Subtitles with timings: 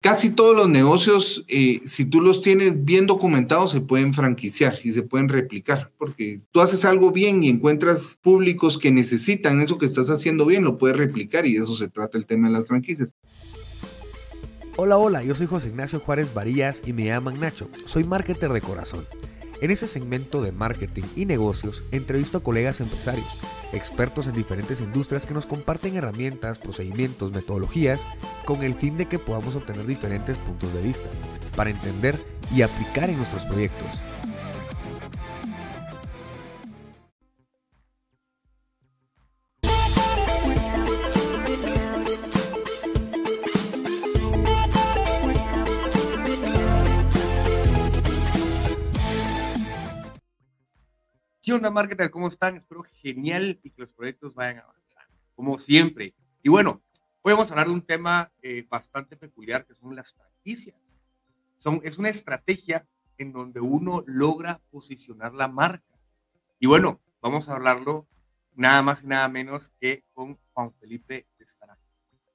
[0.00, 4.92] casi todos los negocios, eh, si tú los tienes bien documentados, se pueden franquiciar y
[4.92, 9.86] se pueden replicar, porque tú haces algo bien y encuentras públicos que necesitan eso que
[9.86, 13.12] estás haciendo bien, lo puedes replicar y eso se trata el tema de las franquicias.
[14.76, 17.68] Hola, hola, yo soy José Ignacio Juárez Varillas y me llaman Nacho.
[17.84, 19.04] Soy marketer de corazón.
[19.60, 23.26] En ese segmento de marketing y negocios entrevisto a colegas empresarios,
[23.72, 28.00] expertos en diferentes industrias que nos comparten herramientas, procedimientos, metodologías,
[28.44, 31.08] con el fin de que podamos obtener diferentes puntos de vista,
[31.56, 32.16] para entender
[32.54, 34.00] y aplicar en nuestros proyectos.
[51.48, 52.10] ¿Qué onda, marketer?
[52.10, 52.56] ¿Cómo están?
[52.58, 56.14] Espero genial y que los proyectos vayan avanzando, como siempre.
[56.42, 56.82] Y bueno,
[57.22, 60.76] hoy vamos a hablar de un tema eh, bastante peculiar que son las franquicias.
[61.56, 65.98] Son, es una estrategia en donde uno logra posicionar la marca.
[66.58, 68.06] Y bueno, vamos a hablarlo
[68.54, 71.46] nada más y nada menos que con Juan Felipe de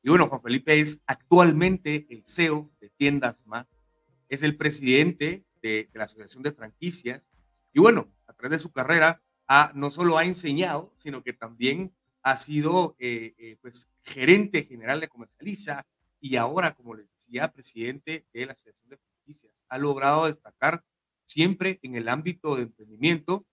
[0.02, 3.68] Y bueno, Juan Felipe es actualmente el CEO de Tiendas Más,
[4.28, 7.22] es el presidente de, de la Asociación de Franquicias.
[7.74, 11.94] Y bueno, a través de su carrera, ha, no solo ha enseñado, sino que también
[12.22, 15.86] ha sido eh, eh, pues, gerente general de Comercializa
[16.22, 19.54] y ahora, como les decía, presidente de la Asociación de Franquicias.
[19.68, 20.84] Ha logrado destacar
[21.26, 23.46] siempre en el ámbito de emprendimiento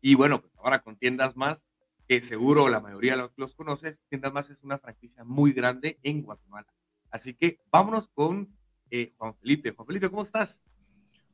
[0.00, 1.64] y bueno, pues ahora con Tiendas Más,
[2.06, 6.22] que seguro la mayoría los, los conoces, Tiendas Más es una franquicia muy grande en
[6.22, 6.72] Guatemala.
[7.10, 8.56] Así que vámonos con
[8.90, 9.72] eh, Juan Felipe.
[9.72, 10.62] Juan Felipe, ¿cómo estás?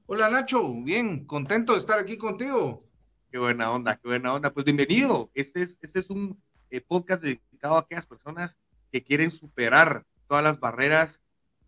[0.07, 2.85] Hola Nacho, bien, contento de estar aquí contigo.
[3.31, 4.53] Qué buena onda, qué buena onda.
[4.53, 5.31] Pues bienvenido.
[5.33, 6.39] Este es, este es un
[6.69, 8.59] eh, podcast dedicado a aquellas personas
[8.93, 11.23] que quieren superar todas las barreras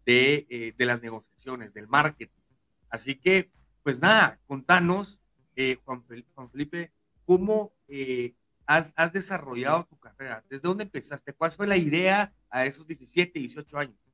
[0.04, 2.42] de, eh, de las negociaciones, del marketing.
[2.90, 3.50] Así que,
[3.82, 5.18] pues nada, contanos,
[5.54, 6.04] eh, Juan,
[6.52, 6.92] Felipe,
[7.24, 7.72] cómo
[8.66, 10.44] has, has desarrollado tu carrera.
[10.50, 11.32] ¿Desde dónde empezaste?
[11.32, 14.05] ¿Cuál fue la idea a esos 17, 18 años?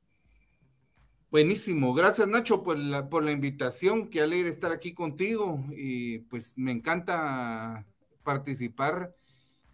[1.33, 5.65] Buenísimo, gracias Nacho por la, por la invitación, qué alegre estar aquí contigo.
[5.75, 7.87] Y pues me encanta
[8.23, 9.17] participar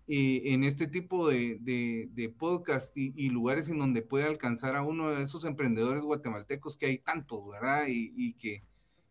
[0.07, 5.11] eh, en este tipo de, de, podcast y, lugares en donde puede alcanzar a uno
[5.11, 7.87] de esos emprendedores guatemaltecos que hay tantos, ¿verdad?
[7.89, 8.63] Y, que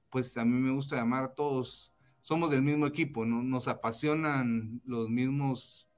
[0.09, 1.91] pues a mí me gusta llamar todos,
[2.21, 3.43] somos del mismo equipo, ¿no?
[3.43, 5.89] nos apasionan los mismos,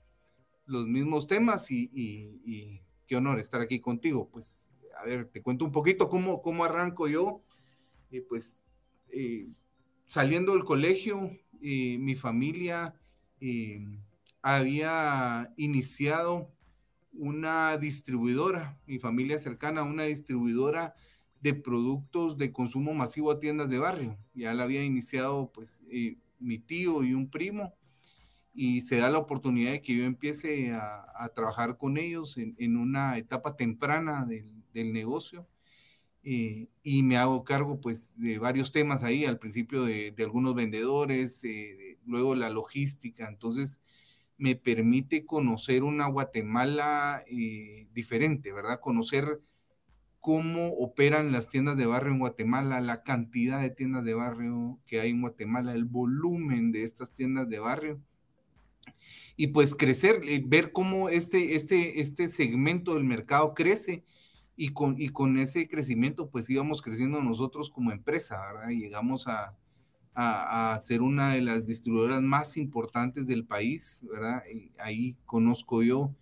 [0.65, 4.68] los mismos temas y, y qué honor estar aquí contigo, pues
[4.99, 7.41] a ver, te cuento un poquito cómo, cómo arranco yo.
[8.27, 8.61] Pues
[9.09, 9.47] eh,
[10.05, 12.95] saliendo del colegio, eh, mi familia
[14.41, 16.51] había iniciado
[17.13, 20.95] una distribuidora, mi familia cercana, una distribuidora
[21.41, 24.17] de productos de consumo masivo a tiendas de barrio.
[24.33, 25.83] Ya la había iniciado pues
[26.39, 27.73] mi tío y un primo
[28.53, 31.05] y se da la oportunidad de que yo empiece a,
[31.35, 35.47] trabajar con ellos en, en, una etapa temprana del, del negocio.
[36.23, 41.43] Eh, y me hago cargo pues de varios temas ahí, al principio de, algunos vendedores,
[41.43, 43.79] eh, luego la logística, entonces
[44.37, 48.79] me permite conocer una Guatemala eh, diferente, ¿verdad?
[48.79, 49.41] Conocer
[50.19, 54.99] cómo operan las tiendas de barrio en Guatemala, la cantidad de tiendas de barrio que
[54.99, 58.01] hay en Guatemala, el volumen de estas tiendas de barrio.
[59.35, 64.03] Y pues crecer, ver cómo este, este, este segmento del mercado crece
[64.61, 68.69] y con, y con ese crecimiento pues íbamos creciendo nosotros como empresa, ¿verdad?
[68.71, 69.55] Y llegamos a,
[70.13, 74.43] a, ser una de las distribuidoras más importantes del país, ¿verdad?
[74.53, 76.13] Y ahí conozco yo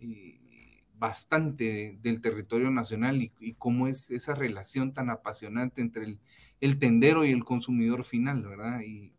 [0.00, 6.20] eh, bastante del territorio nacional y, y, cómo es esa relación tan apasionante entre el,
[6.62, 8.80] el tendero y el consumidor final, ¿verdad?
[8.80, 9.12] Y,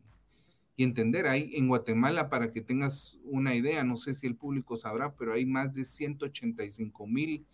[0.75, 4.75] y entender, ahí en Guatemala, para que tengas una idea, no sé si el público
[4.75, 7.45] sabrá, pero hay más de 185 mil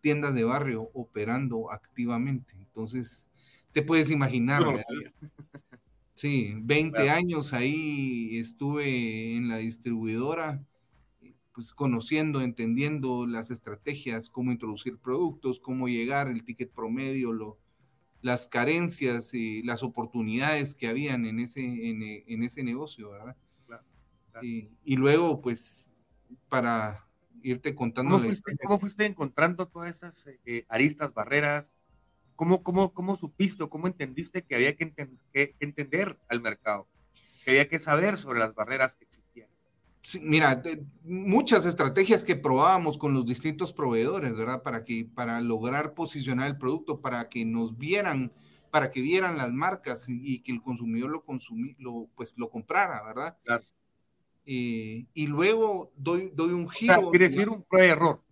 [0.00, 2.54] tiendas de barrio operando activamente.
[2.56, 3.28] Entonces,
[3.72, 4.62] te puedes imaginar.
[6.14, 10.62] sí, 20 años ahí estuve en la distribuidora,
[11.54, 17.58] pues conociendo, entendiendo las estrategias, cómo introducir productos, cómo llegar, el ticket promedio, lo,
[18.22, 23.36] las carencias y las oportunidades que habían en ese, en, ese negocio, ¿verdad?
[24.42, 25.96] y luego, pues,
[26.48, 27.09] para
[27.42, 28.16] irte contando.
[28.16, 31.72] ¿Cómo fuiste, ¿cómo fuiste encontrando todas esas eh, aristas, barreras?
[32.36, 34.94] ¿Cómo, cómo, ¿Cómo supiste cómo entendiste que había que,
[35.60, 36.88] entender al mercado?
[37.44, 39.48] Que había que saber sobre las barreras que existían.
[40.22, 40.62] mira,
[41.04, 44.62] muchas estrategias que probábamos con los distintos proveedores, ¿verdad?
[44.62, 48.32] Para que, para lograr posicionar el producto, para que nos vieran,
[48.70, 53.02] para que vieran las marcas y, que el consumidor lo consumí, lo, pues lo comprara,
[53.02, 53.36] ¿verdad?
[53.44, 53.64] Claro.
[54.52, 57.12] Eh, y luego doy, doy un giro.
[57.12, 58.24] quiere decir un prueba de error.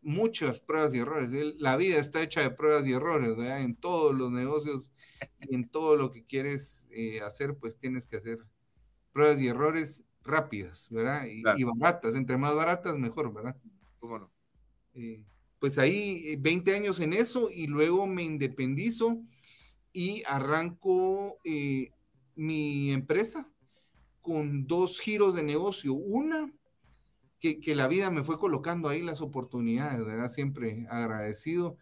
[0.00, 1.30] Muchas pruebas y errores.
[1.58, 3.62] La vida está hecha de pruebas y errores, ¿verdad?
[3.62, 4.90] En todos los negocios
[5.38, 8.38] y en todo lo que quieres eh, hacer, pues tienes que hacer
[9.12, 11.24] pruebas y errores rápidas, ¿verdad?
[11.26, 13.56] Y, baratas, entre más baratas, mejor, ¿verdad?
[14.00, 14.32] ¿Cómo no?
[14.94, 15.24] Eh,
[15.60, 19.22] pues ahí 20 eh, años en eso y luego me independizo
[19.92, 21.38] y arranco
[22.34, 23.51] mi empresa
[24.22, 25.92] con dos giros de negocio.
[25.94, 26.52] Una,
[27.40, 30.28] que, la vida me fue colocando ahí las oportunidades, ¿verdad?
[30.28, 31.76] Siempre agradecido.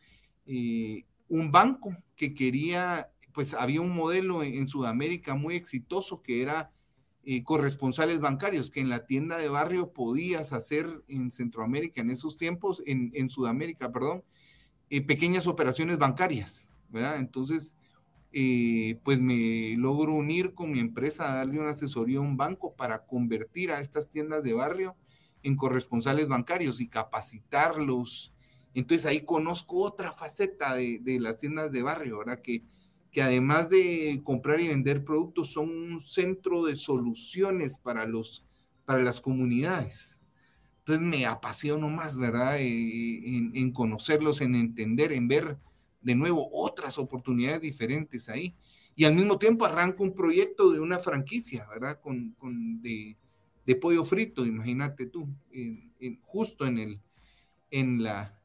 [1.29, 6.73] un banco que quería, pues había un modelo en Sudamérica muy exitoso que era
[7.23, 12.39] eh, corresponsales bancarios que en la tienda de barrio podías hacer en Centroamérica en esos
[12.39, 14.25] tiempos, en, en Sudamérica, perdón,
[14.89, 17.19] eh, pequeñas operaciones bancarias, ¿verdad?
[17.19, 17.77] Entonces,
[18.33, 23.05] eh, pues me logro unir con mi empresa darle una asesoría a un banco para
[23.07, 24.97] convertir a estas tiendas de barrio
[25.43, 28.33] en corresponsales bancarios y capacitarlos.
[28.75, 32.41] Entonces ahí conozco otra faceta de, de las tiendas de barrio, ¿verdad?
[32.41, 32.63] Que,
[33.11, 38.45] que además de comprar y vender productos, son un centro de soluciones para, los,
[38.85, 40.23] para las comunidades.
[40.81, 42.59] Entonces me apasiono más, ¿verdad?
[42.61, 45.59] Eh, en, conocerlos, en entender, en ver
[46.01, 48.55] de nuevo otras oportunidades diferentes ahí.
[48.95, 52.01] Y al mismo tiempo arranco un proyecto de una franquicia, ¿verdad?
[52.01, 52.35] Con,
[52.83, 53.17] de,
[53.81, 55.29] pollo frito, imagínate tú,
[56.23, 57.01] justo en, el,
[57.71, 58.37] en, la,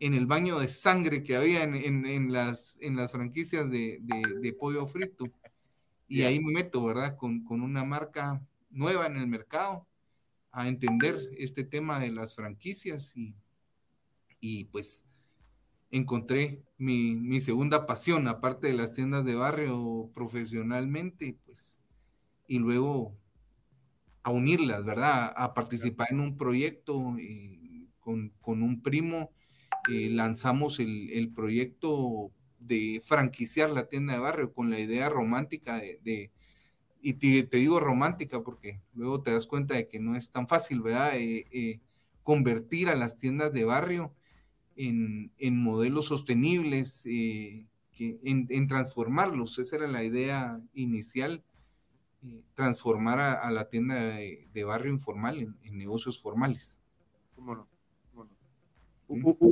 [0.00, 5.26] en el baño de sangre que había en, las, en las franquicias de, pollo frito.
[6.08, 7.16] Y ahí me meto, ¿verdad?
[7.16, 8.40] Con, una marca
[8.70, 9.86] nueva en el mercado
[10.52, 13.14] a entender este tema de las franquicias
[14.40, 15.04] y, pues
[15.90, 21.80] encontré mi, segunda pasión, aparte de las tiendas de barrio profesionalmente, pues,
[22.48, 23.16] y luego
[24.22, 25.32] a unirlas, ¿verdad?
[25.36, 29.30] A participar en un proyecto eh, con, con, un primo
[29.88, 36.32] eh, lanzamos el, proyecto de franquiciar la tienda de barrio con la idea romántica de,
[37.00, 40.82] y te, digo romántica porque luego te das cuenta de que no es tan fácil,
[40.82, 41.12] ¿verdad?
[41.14, 41.80] Eh,
[42.24, 44.12] convertir a las tiendas de barrio
[44.76, 45.30] en,
[45.62, 47.66] modelos sostenibles, que,
[47.98, 49.58] en, transformarlos.
[49.58, 51.42] Esa era la idea inicial,
[52.54, 56.82] transformar a, la tienda de, barrio informal en, en negocios formales.
[57.34, 57.68] ¿Cómo no?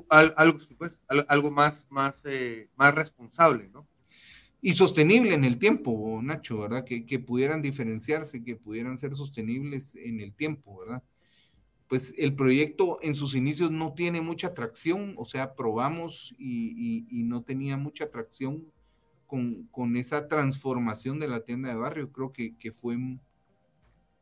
[0.09, 3.87] algo, pues, algo más, más, eh, más responsable, ¿no?
[4.61, 6.85] Y sostenible en el tiempo, Nacho, ¿verdad?
[6.85, 11.03] Que, que, pudieran diferenciarse, que pudieran ser sostenibles en el tiempo, ¿verdad?
[11.95, 17.23] Pues el proyecto en sus inicios no tiene mucha atracción, o sea, probamos y, y,
[17.23, 18.67] no tenía mucha atracción
[19.29, 22.11] con, esa transformación de la tienda de barrio.
[22.11, 22.97] Creo que, fue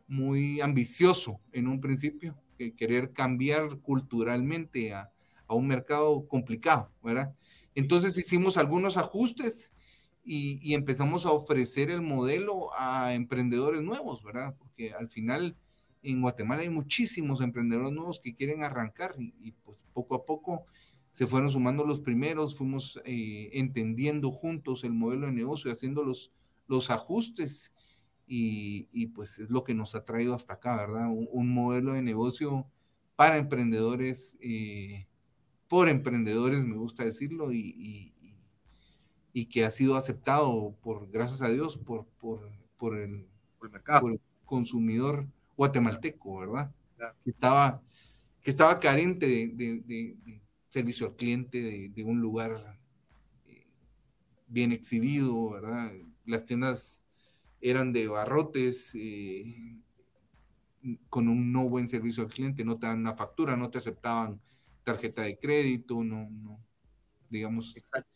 [0.07, 5.11] muy ambicioso en un principio, que querer cambiar culturalmente a,
[5.49, 7.35] un mercado complicado, ¿verdad?
[7.75, 9.73] Entonces hicimos algunos ajustes
[10.27, 14.55] y, empezamos a ofrecer el modelo a emprendedores nuevos, ¿verdad?
[14.59, 15.57] Porque al final
[16.03, 20.65] en Guatemala hay muchísimos emprendedores nuevos que quieren arrancar y, pues poco a poco
[21.13, 26.33] se fueron sumando los primeros, fuimos eh, entendiendo juntos el modelo de negocio, haciendo los,
[26.69, 27.73] los ajustes
[28.27, 31.09] y, pues es lo que nos ha traído hasta acá, ¿verdad?
[31.11, 32.67] Un, modelo de negocio
[33.15, 35.07] para emprendedores eh,
[35.69, 38.15] por emprendedores, me gusta decirlo, y,
[39.33, 43.27] y, que ha sido aceptado por, gracias a Dios, por, por, por, el,
[43.71, 46.75] mercado, por el consumidor guatemalteco, ¿verdad?
[47.23, 47.83] Que, estaba,
[48.41, 50.17] que estaba carente de,
[50.69, 52.79] servicio al cliente, de, un lugar
[53.47, 53.67] eh,
[54.47, 55.93] bien exhibido, ¿verdad?
[56.25, 57.05] Las tiendas
[57.61, 59.79] eran de barrotes, eh,
[61.09, 64.41] con un no buen servicio al cliente, no te dan una factura, no te aceptaban
[64.83, 66.61] tarjeta de crédito, no, no,
[67.31, 67.77] digamos.
[67.77, 68.11] Exacto.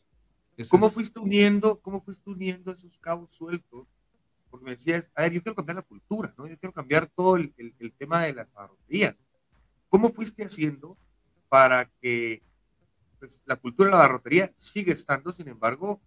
[0.70, 3.86] ¿Cómo fuiste uniendo, cómo fuiste uniendo esos cabos sueltos?
[4.50, 6.46] Porque me decías, a ver, yo quiero cambiar la cultura, ¿no?
[6.46, 9.16] Yo quiero cambiar todo el, el, tema de las barroterías.
[9.88, 10.96] ¿Cómo fuiste haciendo
[11.48, 12.42] para que
[13.18, 16.00] pues, la cultura de la barrotería sigue estando, sin embargo,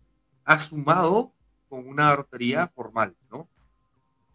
[0.46, 1.34] ha sumado
[1.68, 3.48] con una barrotería formal, ¿no?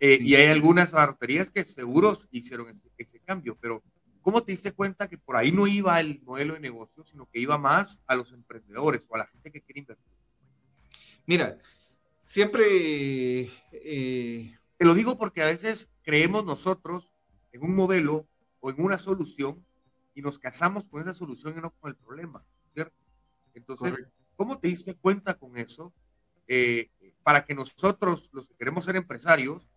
[0.00, 3.82] Eh, y hay algunas barroterías que seguros hicieron ese, ese cambio, pero
[4.24, 7.40] ¿Cómo te diste cuenta que por ahí no iba el modelo de negocio, sino que
[7.40, 10.12] iba más a los emprendedores o a la gente que quiere invertir?
[11.26, 11.58] Mira,
[12.24, 13.50] siempre...
[13.70, 17.12] Eh, te lo digo porque a veces creemos nosotros
[17.52, 18.26] en un modelo
[18.60, 19.64] o en una solución
[20.14, 22.96] y nos casamos con esa solución y no con el problema, ¿cierto?
[23.54, 23.94] Entonces,
[24.36, 25.92] ¿cómo te diste cuenta con eso?
[26.48, 26.90] Eh,
[27.22, 29.68] para que nosotros, los que queremos ser empresarios,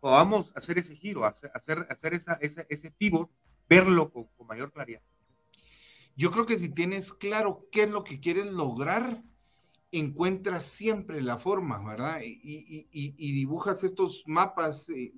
[0.00, 3.30] podamos hacer ese giro, hacer, hacer, esa, ese, ese pivot,
[3.68, 5.02] verlo con, con mayor claridad.
[6.16, 9.22] Yo creo que si tienes claro qué es lo que quieres lograr,
[9.90, 12.20] encuentras siempre la forma, ¿verdad?
[12.22, 14.90] Y, dibujas estos mapas.
[14.90, 15.12] Eh,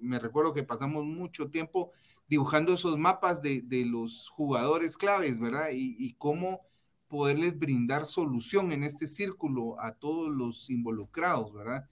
[0.00, 1.92] me recuerdo que pasamos mucho tiempo
[2.28, 5.68] dibujando esos mapas de, los jugadores claves, ¿verdad?
[5.72, 6.62] Y, cómo
[7.08, 11.88] poderles brindar solución en este círculo a todos los involucrados, ¿verdad?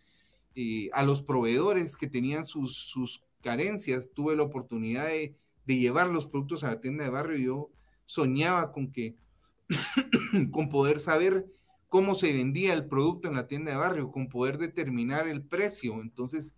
[0.56, 5.36] Eh, a los proveedores que tenían sus, carencias, tuve la oportunidad de,
[5.66, 7.70] de, llevar los productos a la tienda de barrio yo
[8.06, 9.16] soñaba con que,
[10.50, 11.46] con poder saber
[11.94, 16.02] cómo se vendía el producto en la tienda de barrio, con poder determinar el precio.
[16.02, 16.52] Entonces,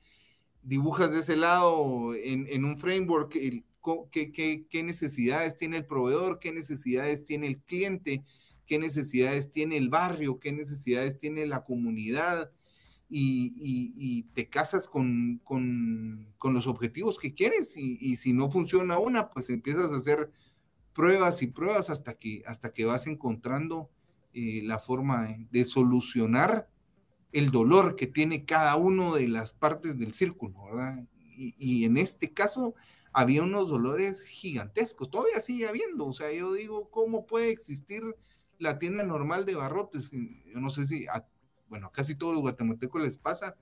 [0.62, 3.36] dibujas de ese lado en, un framework
[4.10, 8.24] qué, necesidades tiene el proveedor, qué necesidades tiene el cliente,
[8.64, 12.50] qué necesidades tiene el barrio, qué necesidades tiene la comunidad.
[13.06, 15.42] Y, te casas con,
[16.42, 20.30] los objetivos que quieres y, y, si no funciona una, pues empiezas a hacer
[20.94, 23.90] pruebas y pruebas hasta que, hasta que vas encontrando
[24.38, 26.68] eh, la forma de solucionar
[27.32, 31.06] el dolor que tiene cada uno de las partes del círculo, ¿verdad?
[31.38, 32.74] Y, en este caso
[33.14, 38.02] había unos dolores gigantescos, todavía sigue habiendo, o sea, yo digo, ¿cómo puede existir
[38.58, 40.10] la tienda normal de barrotes?
[40.10, 41.06] Yo no sé si,
[41.70, 43.56] bueno, casi todos los guatemaltecos les pasa,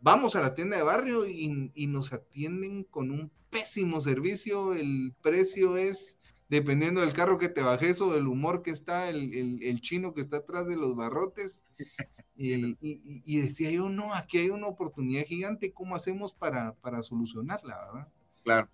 [0.00, 5.76] vamos a la tienda de barrio y nos atienden con un pésimo servicio, el precio
[5.76, 6.18] es
[6.48, 10.38] dependiendo del carro que te bajes o del humor que está el, chino que está
[10.38, 11.62] atrás de los barrotes.
[12.36, 18.08] y, decía yo, no, aquí hay una oportunidad gigante, ¿cómo hacemos para, solucionarla, verdad?
[18.44, 18.68] Claro,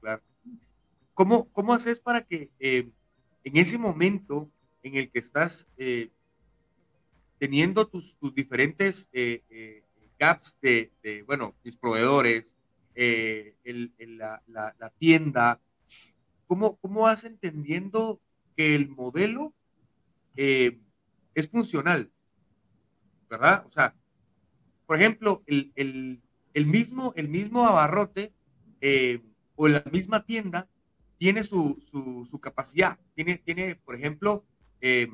[0.00, 0.22] claro.
[1.14, 2.88] ¿Cómo, cómo haces para que eh,
[3.44, 4.50] en ese momento
[4.82, 6.10] en el que estás eh,
[7.38, 9.82] teniendo tus, diferentes eh,
[10.18, 10.90] gaps de,
[11.26, 12.54] bueno, mis proveedores,
[12.94, 15.60] la, la tienda,
[16.52, 18.20] ¿Cómo, cómo vas entendiendo
[18.54, 19.54] que el modelo
[20.36, 20.82] eh,
[21.34, 22.12] es funcional?
[23.30, 23.64] ¿Verdad?
[23.66, 23.96] O sea,
[24.84, 26.20] por ejemplo, el,
[26.66, 28.34] mismo, el mismo abarrote
[28.82, 29.22] eh,
[29.56, 30.68] o la misma tienda
[31.16, 31.80] tiene su,
[32.42, 32.98] capacidad.
[33.14, 34.44] Tiene, tiene, por ejemplo,
[34.82, 35.08] eh,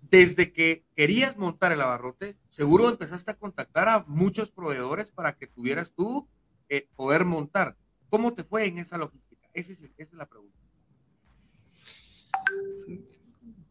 [0.00, 5.46] desde que querías montar el abarrote, seguro empezaste a contactar a muchos proveedores para que
[5.46, 6.26] tuvieras tú
[6.96, 7.76] poder montar.
[8.12, 9.48] ¿Cómo te fue en esa logística?
[9.54, 10.58] Esa es, la pregunta.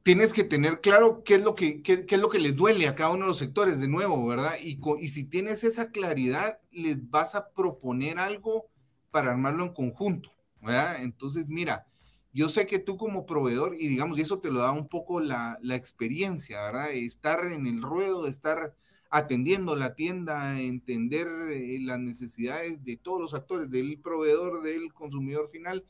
[0.02, 3.12] Tienes que tener claro qué es, lo que, es lo que les duele a cada
[3.12, 4.56] uno de los sectores, de nuevo, ¿verdad?
[4.60, 8.66] Y, y si tienes esa claridad, les vas a proponer algo
[9.12, 11.04] para armarlo en conjunto, ¿verdad?
[11.04, 11.86] Entonces, mira,
[12.34, 15.20] yo sé que tú como proveedor, y digamos, y eso te lo da un poco
[15.20, 16.90] la, la experiencia, ¿verdad?
[16.94, 18.74] Estar en el ruedo, estar
[19.12, 25.50] atendiendo la tienda, entender eh, las necesidades de todos los actores, del proveedor, del consumidor
[25.50, 25.86] final,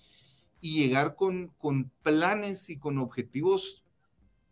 [0.59, 3.83] y llegar con, con planes y con objetivos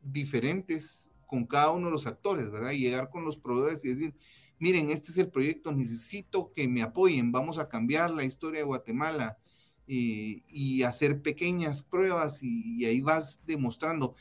[0.02, 2.72] diferentes con cada uno de los actores, ¿verdad?
[2.72, 4.16] Y llegar con los proveedores y decir,
[4.58, 8.66] miren, este es el proyecto, necesito que me apoyen, vamos a cambiar la historia de
[8.66, 9.38] Guatemala
[9.88, 14.16] eh, y hacer pequeñas pruebas y, ahí vas demostrando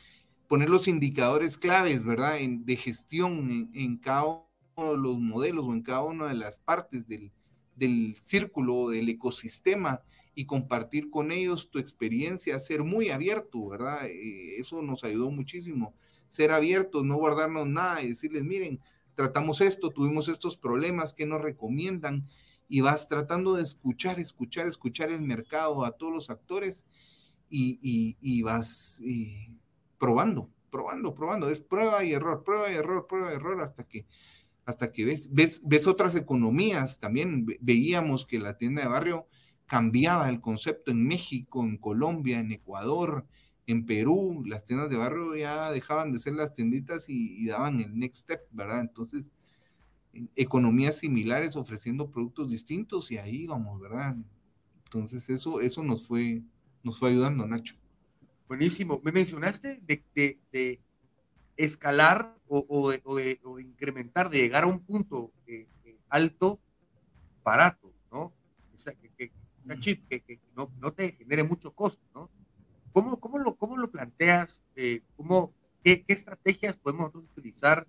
[0.49, 2.39] poner los indicadores claves, ¿verdad?
[2.41, 4.25] de gestión en, cada
[4.77, 7.31] uno de los modelos o en cada una de las partes del,
[7.77, 10.03] del círculo, del ecosistema
[10.35, 14.07] y compartir con ellos tu experiencia, ser muy abierto, ¿verdad?
[14.07, 15.95] Eh, eso nos ayudó muchísimo,
[16.29, 18.81] ser abiertos, no guardarnos nada y decirles, miren,
[19.15, 22.27] tratamos esto, tuvimos estos problemas, ¿qué nos recomiendan?
[22.69, 26.87] Y vas tratando de escuchar, escuchar, escuchar el mercado, a todos los actores
[27.51, 29.03] y, y, vas...
[29.05, 29.58] Eh,
[29.99, 31.49] probando, probando, probando.
[31.49, 34.07] Es prueba y error, prueba y error, prueba y error hasta que,
[34.65, 36.99] hasta que ves, ves, ves otras economías.
[36.99, 39.27] También veíamos que la tienda de barrio
[39.67, 43.27] cambiaba el concepto en México, en Colombia, en Ecuador,
[43.67, 44.43] en Perú.
[44.47, 48.41] Las tiendas de barrio ya dejaban de ser las tienditas y, daban el next step,
[48.51, 48.81] ¿verdad?
[48.81, 49.29] Entonces,
[50.35, 54.17] economías similares ofreciendo productos distintos y ahí vamos, ¿verdad?
[54.85, 56.43] Entonces, eso, eso nos fue,
[56.83, 57.77] nos fue ayudando, Nacho.
[58.49, 59.01] Buenísimo.
[59.05, 60.81] Me mencionaste de,
[61.59, 66.59] escalar o, de, incrementar, de llegar a un punto eh, eh, alto,
[67.45, 68.33] barato, ¿no?
[69.19, 69.31] que,
[69.81, 72.31] chip, que, no, te genere mucho costo, ¿no?
[72.93, 74.63] ¿Cómo, cómo, lo, cómo lo planteas?
[74.77, 75.53] Eh, ¿cómo,
[75.85, 77.87] qué, estrategias podemos utilizar?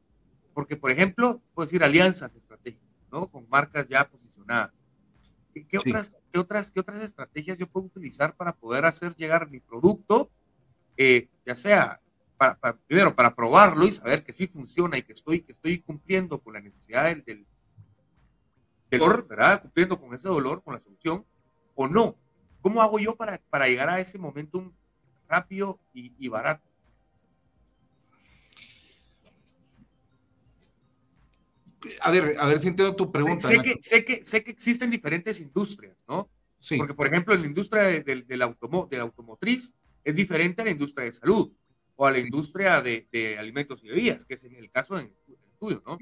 [0.54, 3.28] Porque, por ejemplo, puedo decir alianzas estratégicas, ¿no?
[3.28, 4.74] Con marcas ya posicionadas.
[5.54, 9.62] ¿Qué, otras, ¿qué, otras, ¿Qué otras estrategias yo puedo utilizar para poder hacer llegar mi
[9.62, 10.30] producto,
[11.00, 12.02] eh, ya sea
[12.38, 16.42] para, primero para probarlo y saber que sí funciona y que estoy, que estoy cumpliendo
[16.42, 17.46] con la necesidad del, del,
[18.92, 19.62] dolor, ¿verdad?
[19.62, 21.26] Cumpliendo con ese dolor, con la solución,
[21.76, 22.18] o no.
[22.62, 24.74] ¿Cómo hago yo para, para llegar a ese momentum
[25.30, 26.68] rápido y, y barato?
[32.02, 33.48] A ver, a ver si entiendo tu pregunta.
[33.48, 36.30] Sé, que, sé, que, sé que existen diferentes industrias, ¿no?
[36.60, 36.78] Sí.
[36.78, 40.66] Porque, por ejemplo, en la industria del, del, automo, de la automotriz es diferente a
[40.66, 41.52] la industria de salud
[41.96, 45.14] o a la industria de, de alimentos y bebidas, que es en el caso en,
[45.60, 45.98] tuyo, ¿no?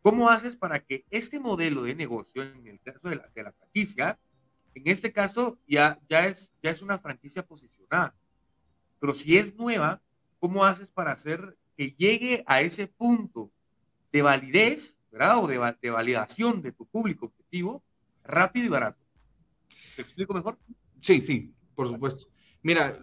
[0.00, 3.52] ¿Cómo haces para que este modelo de negocio, en el caso de la, de la
[3.52, 4.20] franquicia,
[4.74, 8.14] en este caso ya, ya, es, ya es una franquicia posicionada?
[9.00, 10.00] Pero si es nueva,
[10.38, 13.50] ¿cómo haces para hacer que llegue a ese punto
[14.12, 15.42] de validez, ¿verdad?
[15.42, 17.82] O de, de validación de tu público objetivo
[18.22, 18.98] rápido y barato.
[19.94, 20.58] ¿Te explico mejor?
[21.00, 22.28] Sí, sí, por supuesto.
[22.62, 22.98] Mira,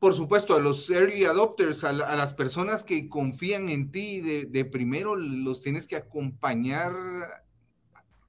[0.00, 5.14] por supuesto, a los early adopters, a, las personas que confían en ti de, primero,
[5.14, 6.94] los tienes que acompañar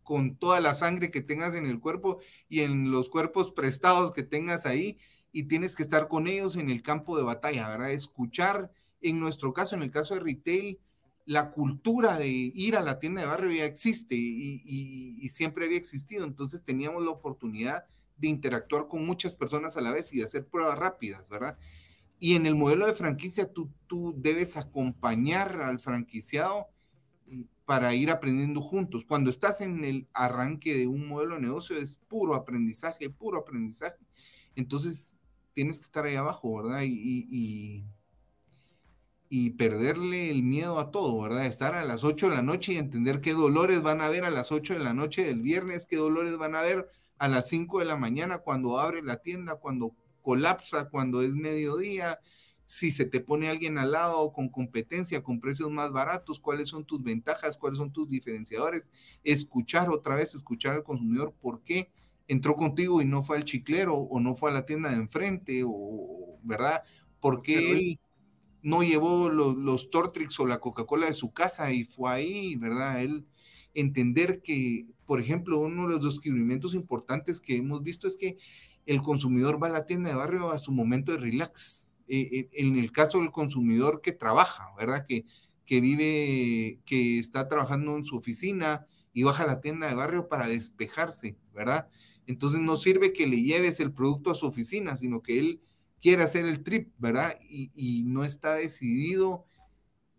[0.03, 4.23] con toda la sangre que tengas en el cuerpo y en los cuerpos prestados que
[4.23, 4.97] tengas ahí,
[5.31, 7.91] y tienes que estar con ellos en el campo de batalla, ¿verdad?
[7.91, 10.77] Escuchar, en nuestro caso, en el caso de retail,
[11.25, 16.25] la cultura de ir a la tienda de barrio ya existe y, siempre había existido,
[16.25, 17.85] entonces teníamos la oportunidad
[18.27, 21.57] interactuar con muchas personas a la vez y de hacer pruebas rápidas, ¿verdad?
[22.19, 26.67] Y en el modelo de franquicia tú, tú debes acompañar al franquiciado
[27.65, 29.05] para ir aprendiendo juntos.
[29.05, 34.05] Cuando estás en el arranque de un modelo de negocio es puro aprendizaje, puro aprendizaje.
[34.55, 36.83] Entonces tienes que estar ahí abajo, ¿verdad?
[36.83, 37.83] y
[39.33, 41.45] y perderle el miedo a todo, ¿verdad?
[41.45, 44.29] Estar a las 8 de la noche y entender qué dolores van a haber a
[44.29, 46.89] las 8 de la noche del viernes, qué dolores van a haber
[47.21, 52.19] a las 5 de la mañana cuando abre la tienda, cuando colapsa, cuando es mediodía,
[52.65, 56.83] si se te pone alguien al lado con competencia, con precios más baratos, cuáles son
[56.83, 58.89] tus ventajas, cuáles son tus diferenciadores,
[59.24, 61.91] escuchar otra vez, escuchar al consumidor por qué
[62.27, 65.61] entró contigo y no fue al chiclero o no fue a la tienda de enfrente,
[65.63, 66.81] o, ¿verdad?
[67.19, 68.00] ¿Por qué él
[68.63, 73.03] no llevó los, los Tortrix o la Coca-Cola de su casa y fue ahí, ¿verdad?
[73.03, 73.27] Él
[73.74, 78.38] entender que, por ejemplo, uno de los descubrimientos importantes que hemos visto es que
[78.86, 81.92] el consumidor va a la tienda de barrio a su momento de relax.
[82.07, 85.05] Eh, eh, en el caso del consumidor que trabaja, ¿verdad?
[85.07, 85.25] Que,
[85.66, 90.27] que vive, que está trabajando en su oficina y baja a la tienda de barrio
[90.27, 91.88] para despejarse, ¿verdad?
[92.27, 95.62] Entonces no sirve que le lleves el producto a su oficina, sino que él
[96.01, 97.40] quiere hacer el trip, ¿verdad?
[97.42, 99.46] Y, no está decidido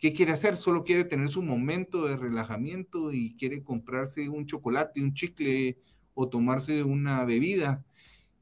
[0.02, 5.00] qué quiere hacer, solo quiere tener su momento de relajamiento y quiere comprarse un chocolate,
[5.00, 5.78] un chicle
[6.14, 7.84] o tomarse una bebida.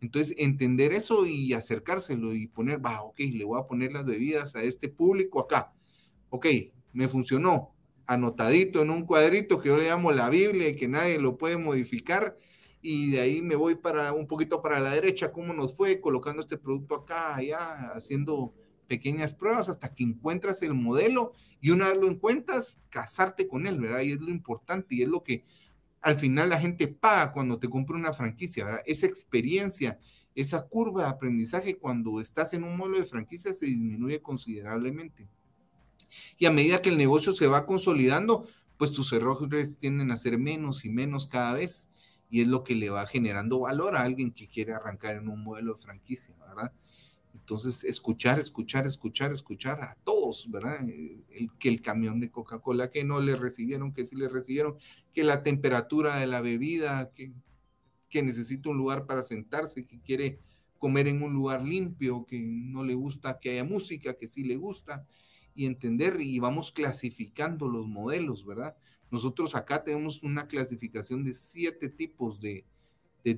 [0.01, 4.57] Entonces, entender eso y acercárselo y poner, va, ok, le voy a poner las bebidas
[4.57, 5.75] a este público acá.
[6.31, 6.47] Ok,
[6.95, 7.75] me funcionó.
[8.07, 11.59] Anotadito en un cuadrito que yo le llamo la Biblia y que nadie lo puede
[11.59, 12.39] modificar
[12.81, 16.41] y de ahí me voy para un poquito para la derecha, cómo nos fue colocando
[16.41, 18.55] este producto acá, allá, haciendo
[18.91, 23.79] pequeñas pruebas hasta que encuentras el modelo y una vez lo encuentras, casarte con él,
[23.79, 24.01] ¿verdad?
[24.01, 25.45] Y es lo importante y es lo que
[26.01, 28.83] al final la gente paga cuando te compra una franquicia, ¿verdad?
[28.85, 30.01] Esa experiencia,
[30.35, 35.29] esa curva de aprendizaje cuando estás en un modelo de franquicia se disminuye considerablemente.
[36.37, 40.37] Y a medida que el negocio se va consolidando, pues tus errores tienden a ser
[40.37, 41.91] menos y menos cada vez
[42.29, 45.45] y es lo que le va generando valor a alguien que quiere arrancar en un
[45.45, 46.73] modelo de franquicia, ¿verdad?
[47.35, 50.89] Entonces, escuchar, escuchar, escuchar, escuchar a todos, ¿verdad?
[50.89, 54.77] Eh, el, que el camión de Coca-Cola que no le recibieron, que sí le recibieron,
[55.13, 57.33] que la temperatura de la bebida, que,
[58.09, 60.41] que necesita un lugar para sentarse, que quiere
[60.79, 64.57] comer en un lugar limpio, que no le gusta que haya música, que sí le
[64.57, 65.07] gusta,
[65.55, 68.77] y entender, y vamos clasificando los modelos, ¿verdad?
[69.11, 72.65] Nosotros acá tenemos una clasificación de siete tipos de,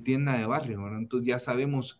[0.03, 0.99] tienda de barrio, ¿verdad?
[0.99, 1.99] Entonces ya sabemos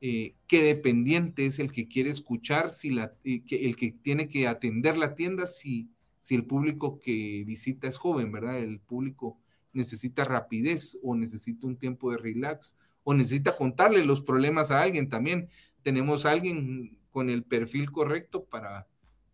[0.00, 4.46] eh, qué dependiente es el que quiere escuchar, si la, eh, el que tiene que
[4.46, 8.58] atender la tienda, si, si el público que visita es joven, ¿verdad?
[8.58, 9.40] El público
[9.72, 15.08] necesita rapidez o necesita un tiempo de relax o necesita contarle los problemas a alguien
[15.08, 15.48] también.
[15.82, 18.86] Tenemos a alguien con el perfil correcto para,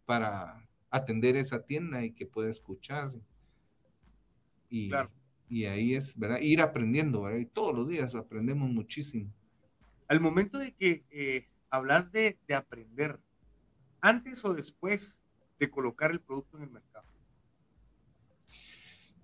[0.04, 3.12] para atender esa tienda y que pueda escuchar.
[4.68, 4.90] Y,
[5.48, 6.40] y ahí es, ¿verdad?
[6.40, 7.40] Ir aprendiendo, ¿verdad?
[7.40, 9.32] Y todos los días aprendemos muchísimo.
[10.12, 13.18] Al momento de que eh, hablas de, de aprender,
[14.02, 15.18] antes o después
[15.58, 17.06] de colocar el producto en el mercado.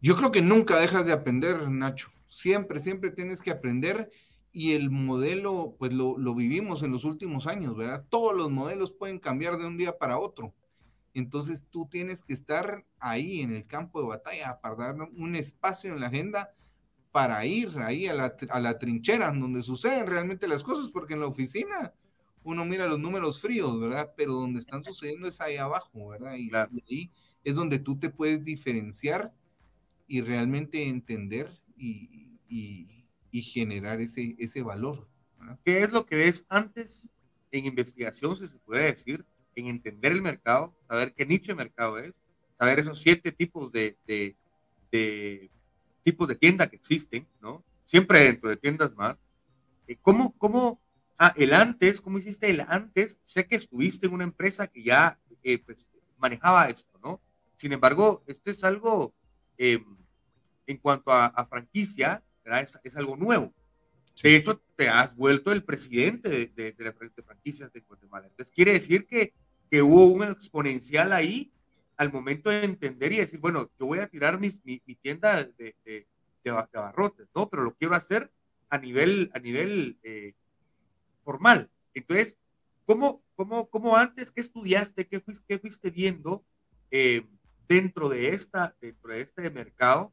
[0.00, 2.10] Yo creo que nunca dejas de aprender, Nacho.
[2.30, 4.10] siempre, siempre tienes que aprender
[4.50, 8.06] y el modelo, pues lo, lo, vivimos en los últimos años, ¿verdad?
[8.08, 10.54] Todos los modelos pueden cambiar de un día para otro.
[11.12, 15.92] Entonces tú tienes que estar ahí en el campo de batalla para dar un espacio
[15.92, 16.54] en la agenda
[17.12, 21.20] para ir ahí a la, a la trinchera donde suceden realmente las cosas, porque en
[21.20, 21.92] la oficina
[22.44, 24.12] uno mira los números fríos, ¿verdad?
[24.16, 26.34] Pero donde están sucediendo es ahí abajo, ¿verdad?
[26.36, 27.10] Y ahí
[27.44, 29.32] es donde tú te puedes diferenciar
[30.06, 35.06] y realmente entender y, y, generar ese, ese valor.
[35.64, 37.08] ¿Qué es lo que ves antes
[37.52, 41.98] en investigación, si se puede decir, en entender el mercado, saber qué nicho de mercado
[41.98, 42.14] es,
[42.54, 44.36] saber esos siete tipos de, de,
[44.90, 45.50] de
[46.08, 47.62] tipos de tienda que existen, ¿no?
[47.84, 49.16] Siempre dentro de tiendas más.
[49.86, 50.80] Eh, ¿Cómo, cómo,
[51.18, 53.18] ah, el antes, cómo hiciste el antes?
[53.22, 57.20] Sé que estuviste en una empresa que ya eh, pues, manejaba esto, ¿no?
[57.56, 59.12] Sin embargo, esto es algo,
[59.58, 59.84] em,
[60.66, 63.52] en cuanto a, franquicia, es, es, algo nuevo.
[64.22, 68.28] De hecho, te has vuelto el presidente de, de, de, de franquicias de Guatemala.
[68.28, 69.34] Entonces, quiere decir que,
[69.70, 71.52] que hubo un exponencial ahí
[71.98, 75.74] al momento de entender y decir, bueno, yo voy a tirar mi, mi, tienda de,
[75.84, 76.06] de,
[76.44, 77.50] de, abarrotes, ¿no?
[77.50, 78.32] Pero lo quiero hacer
[78.70, 80.32] a nivel, a nivel eh,
[81.24, 81.68] formal.
[81.92, 82.38] Entonces,
[82.86, 86.44] ¿cómo, cómo, cómo antes, qué estudiaste, qué fuiste, qué fuiste viendo
[86.92, 87.26] eh,
[87.68, 90.12] dentro, de esta, dentro de este mercado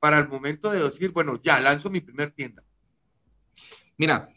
[0.00, 2.64] para el momento de decir, bueno, ya lanzo mi primer tienda?
[3.96, 4.34] Mira,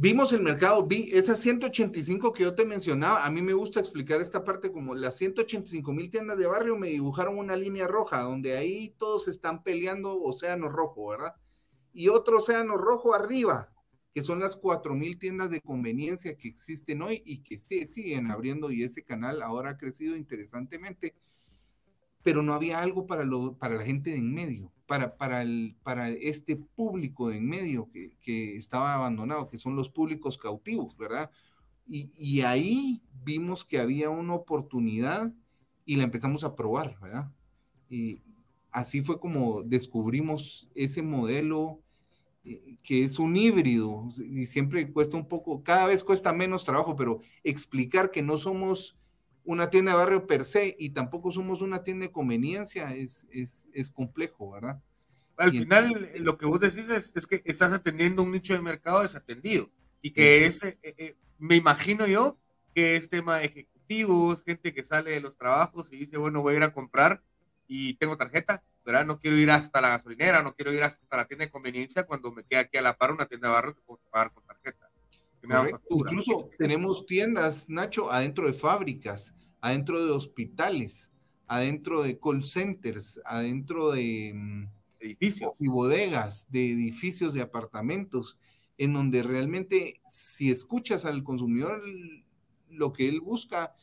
[0.00, 4.20] vimos el mercado, vi esas 185 que yo te mencionaba, a mí me gusta explicar
[4.20, 8.56] esta parte como las 185 mil tiendas de barrio me dibujaron una línea roja, donde
[8.56, 11.34] ahí todos están peleando océano rojo, ¿verdad?
[11.92, 13.72] Y otro océano rojo arriba,
[14.14, 18.30] que son las 4 mil tiendas de conveniencia que existen hoy y que sí, siguen
[18.30, 21.16] abriendo y ese canal ahora ha crecido interesantemente,
[22.22, 25.76] pero no había algo para, lo, para la gente de en medio para, para, el,
[25.82, 30.96] para este público de en medio que, que, estaba abandonado, que son los públicos cautivos,
[30.96, 31.30] ¿verdad?
[31.86, 35.30] Y, y, ahí vimos que había una oportunidad
[35.84, 37.30] y la empezamos a probar, ¿verdad?
[37.90, 38.22] Y
[38.70, 41.82] así fue como descubrimos ese modelo
[42.44, 46.96] eh, que es un híbrido y siempre cuesta un poco, cada vez cuesta menos trabajo,
[46.96, 48.96] pero explicar que no somos
[49.48, 53.66] una tienda de barrio per se y tampoco somos una tienda de conveniencia, es, es,
[53.72, 54.78] es complejo, ¿verdad?
[55.38, 59.00] Al final, lo que vos decís es, es, que estás atendiendo un nicho de mercado
[59.00, 59.70] desatendido
[60.02, 62.36] y que ese, eh, eh, me imagino yo
[62.74, 66.52] que es tema de ejecutivos, gente que sale de los trabajos y dice, bueno, voy
[66.52, 67.22] a ir a comprar
[67.66, 69.06] y tengo tarjeta, ¿verdad?
[69.06, 72.32] No quiero ir hasta la gasolinera, no quiero ir hasta la tienda de conveniencia cuando
[72.32, 74.90] me queda aquí a la par una tienda de barrio que puedo pagar con tarjeta.
[75.88, 81.10] Incluso tenemos tiendas, Nacho, adentro de fábricas, adentro de hospitales,
[81.46, 84.64] adentro de call centers, adentro de mm,
[85.00, 88.38] edificios y bodegas, de edificios de apartamentos,
[88.76, 91.82] en donde realmente si escuchas al consumidor
[92.68, 93.74] lo que él busca,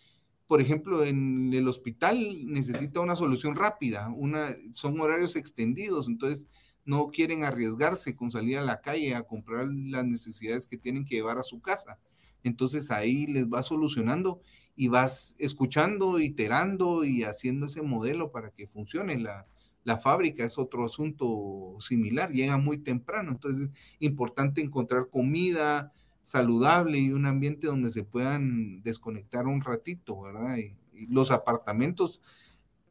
[0.47, 6.47] por ejemplo, en el hospital necesita una solución rápida, una, son horarios extendidos, entonces
[6.85, 11.15] no quieren arriesgarse con salir a la calle a comprar las necesidades que tienen que
[11.15, 11.99] llevar a su casa.
[12.43, 14.39] Entonces ahí les va solucionando
[14.75, 19.17] y vas escuchando, iterando y haciendo ese modelo para que funcione.
[19.19, 19.45] La,
[19.83, 26.97] la fábrica es otro asunto similar, llega muy temprano, entonces es importante encontrar comida saludable
[26.97, 30.57] y un ambiente donde se puedan desconectar un ratito, ¿verdad?
[30.57, 30.75] Y,
[31.07, 32.21] los apartamentos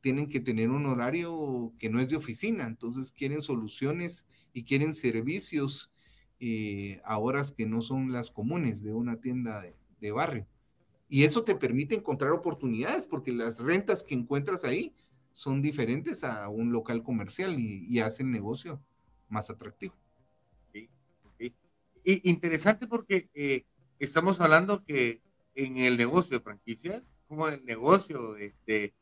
[0.02, 4.92] tienen que tener un horario que no es de oficina, entonces quieren soluciones y quieren
[4.92, 5.90] servicios
[6.38, 9.64] eh, a horas que no son las comunes de una tienda
[10.00, 10.46] de, barrio.
[11.08, 14.94] Y eso te permite encontrar oportunidades porque las rentas que encuentras ahí
[15.32, 18.80] son diferentes a un local comercial y, hacen negocio
[19.28, 19.94] más atractivo.
[22.06, 23.64] Y interesante porque eh,
[23.98, 25.22] estamos hablando que
[25.54, 28.92] en el negocio de franquicias, como el negocio de, de,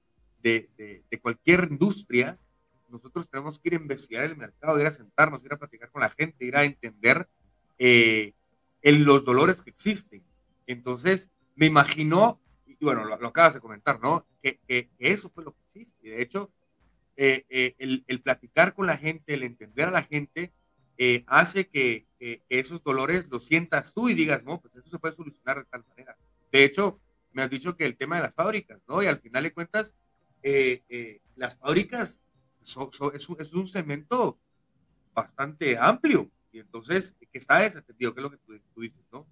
[0.42, 2.38] de, cualquier industria,
[2.88, 6.02] nosotros tenemos que ir a investigar el mercado, ir a sentarnos, ir a platicar con
[6.02, 7.28] la gente, ir a entender
[7.78, 8.34] eh,
[8.82, 10.22] en los dolores que existen.
[10.66, 14.26] Entonces, me imagino, y bueno, lo, acabas de comentar, ¿no?
[14.42, 15.98] Que, eso fue lo que existe.
[16.06, 16.50] Y de hecho,
[17.16, 20.52] eh, eh, el, platicar con la gente, el entender a la gente,
[21.26, 22.06] hace que
[22.48, 25.84] esos dolores los sientas tú y digas, no, pues eso se puede solucionar de tal
[25.88, 26.16] manera.
[26.52, 27.00] De hecho,
[27.32, 29.02] me has dicho que el tema de las fábricas, ¿no?
[29.02, 29.96] Y al final de cuentas,
[31.34, 32.20] las fábricas
[32.60, 32.76] es,
[33.28, 34.38] un, es un cemento
[35.12, 39.26] bastante amplio y entonces que está desatendido, que es lo que tú, dices, ¿no?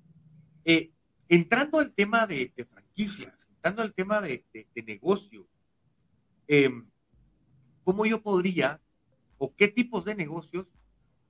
[0.65, 0.91] Eh,
[1.31, 4.45] entrando al tema de, franquicias, entrando al tema de,
[4.85, 5.49] negocio,
[6.49, 6.87] em,
[7.85, 8.81] ¿cómo yo podría
[9.39, 10.67] o qué tipos de negocios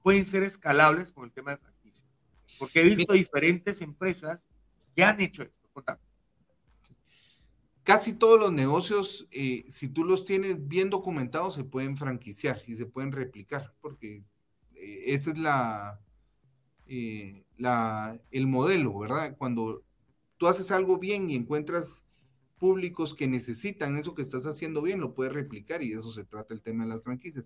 [0.03, 2.07] pueden ser escalables con el tema de franquicia?
[2.59, 4.41] Porque he visto diferentes empresas
[4.97, 5.61] que han hecho esto.
[7.83, 12.77] Casi todos los negocios, eh, si tú los tienes bien documentados, se pueden franquiciar y
[12.77, 14.23] se pueden replicar, porque
[14.75, 16.01] eh, ese es la,
[16.87, 19.37] eh, la, el modelo, ¿verdad?
[19.37, 19.83] Cuando
[20.41, 22.07] tú haces algo bien y encuentras
[22.57, 26.55] públicos que necesitan eso que estás haciendo bien, lo puedes replicar y eso se trata
[26.55, 27.45] el tema de las franquicias.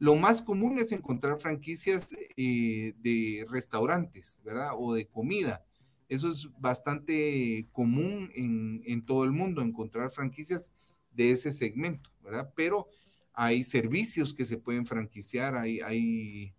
[0.00, 4.70] Lo más común es encontrar franquicias eh, de restaurantes, ¿verdad?
[4.76, 5.64] O de comida.
[6.08, 10.72] Eso es bastante común en, todo el mundo, encontrar franquicias
[11.12, 12.52] de ese segmento, ¿verdad?
[12.56, 12.88] Pero
[13.34, 16.54] hay servicios que se pueden franquiciar, hay, hay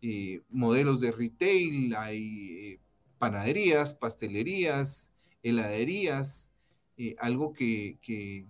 [0.00, 2.80] eh, modelos de retail, hay eh,
[3.18, 5.11] panaderías, pastelerías,
[5.42, 6.52] heladerías,
[6.96, 8.46] eh, algo que, que,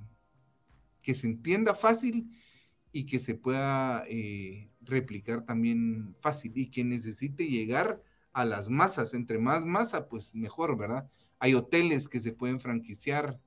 [1.15, 2.31] se entienda fácil
[2.93, 8.03] y que se pueda eh, replicar también fácil y que necesite llegar
[8.33, 9.15] a las masas.
[9.15, 11.09] Entre más masa, pues mejor, ¿verdad?
[11.39, 13.41] Hay hoteles que se pueden franquiciar,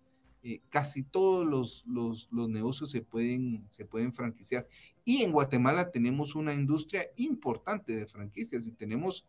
[0.43, 1.85] eh, casi todos los,
[2.31, 4.67] los, negocios se pueden, se pueden franquiciar.
[5.03, 9.25] Y en Guatemala tenemos una industria importante de franquicias y tenemos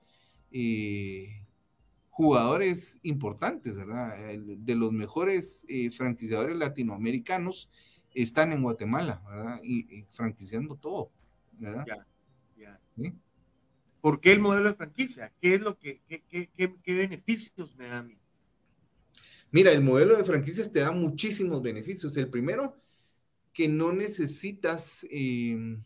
[2.17, 4.17] jugadores importantes, ¿verdad?
[4.41, 7.69] De los mejores eh, franquiciadores latinoamericanos
[8.15, 9.61] están en Guatemala, ¿verdad?
[9.63, 11.11] Y, franquiciando todo,
[11.59, 11.85] ¿verdad?
[11.87, 12.07] Ya,
[12.57, 12.81] ya.
[14.01, 15.31] ¿Por qué el modelo de franquicia?
[15.43, 16.49] ¿Qué es lo que, qué, qué,
[16.83, 18.19] qué, beneficios me da a mí?
[19.51, 22.17] Mira, el modelo de franquicias te da muchísimos beneficios.
[22.17, 22.79] El primero,
[23.53, 25.85] que no necesitas em,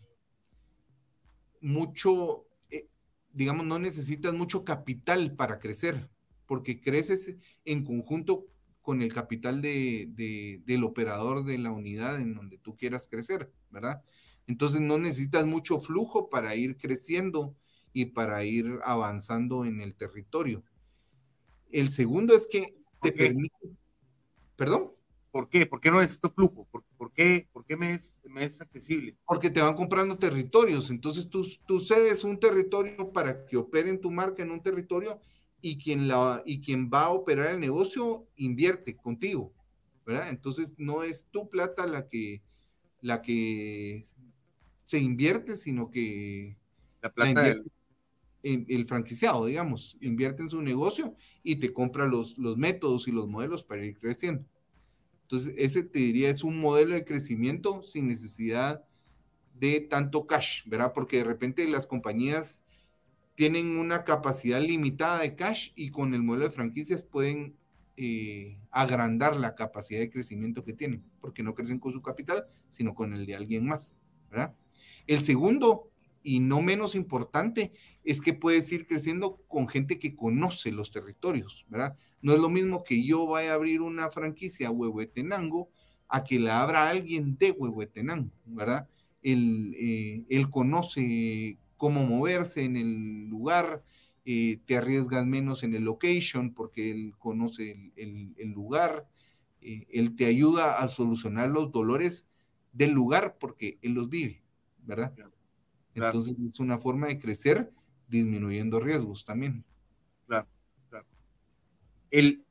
[1.61, 2.87] mucho, eh,
[3.33, 6.09] digamos, no necesitas mucho capital para crecer
[6.51, 8.49] porque creces en conjunto
[8.81, 14.03] con el capital de, del operador de la unidad en donde tú quieras crecer, ¿verdad?
[14.49, 17.55] Entonces no necesitas mucho flujo para ir creciendo
[17.93, 20.65] y para ir avanzando en el territorio.
[21.71, 23.55] El segundo es que te permite...
[24.57, 24.91] ¿Perdón?
[25.31, 25.67] ¿Por qué?
[25.67, 26.67] ¿Por qué no necesito flujo?
[26.99, 29.17] ¿Por, qué, por qué me, es, me, es, accesible?
[29.25, 30.91] Porque te van comprando territorios.
[30.91, 35.21] Entonces tú, tú cedes un territorio para que opere en tu marca en un territorio
[35.63, 39.53] y quien, la, y quien va a operar el negocio invierte contigo,
[40.07, 40.31] ¿verdad?
[40.31, 42.43] Entonces no es tu plata la que,
[43.01, 44.05] la que
[44.85, 46.57] se invierte, sino que
[47.03, 47.55] la plata
[48.43, 53.29] el franquiciado, digamos, invierte en su negocio y te compra los, los métodos y los
[53.29, 54.45] modelos para ir creciendo.
[55.23, 58.85] Entonces, ese te diría es un modelo de crecimiento sin necesidad
[59.55, 60.93] de tanto cash, ¿verdad?
[60.95, 62.65] Porque de repente las compañías
[63.41, 67.57] tienen una capacidad limitada de cash y con el modelo de franquicias pueden
[67.97, 72.95] eh, agrandar la capacidad de crecimiento que tienen, porque no crecen con su capital, sino
[72.95, 73.99] con el de alguien más.
[75.07, 75.89] El segundo,
[76.23, 77.73] y no menos importante,
[78.05, 81.97] es que puedes ir creciendo con gente que conoce los territorios, ¿verdad?
[82.21, 85.71] No es lo mismo que yo vaya a abrir una franquicia a Huehuetenango
[86.09, 88.87] a que la abra alguien de Huehuetenango, ¿verdad?
[89.23, 93.83] Él, eh, él conoce cómo moverse en el lugar,
[94.27, 99.09] eh, te arriesgas menos en el location porque él conoce el, lugar,
[99.63, 102.27] eh, él te ayuda a solucionar los dolores
[102.75, 104.43] del lugar porque él los vive,
[104.85, 105.15] ¿verdad?
[105.95, 107.73] Entonces es una forma de crecer
[108.09, 109.65] disminuyendo riesgos también.
[110.27, 110.49] Claro,
[110.91, 111.07] claro.
[112.11, 112.45] El,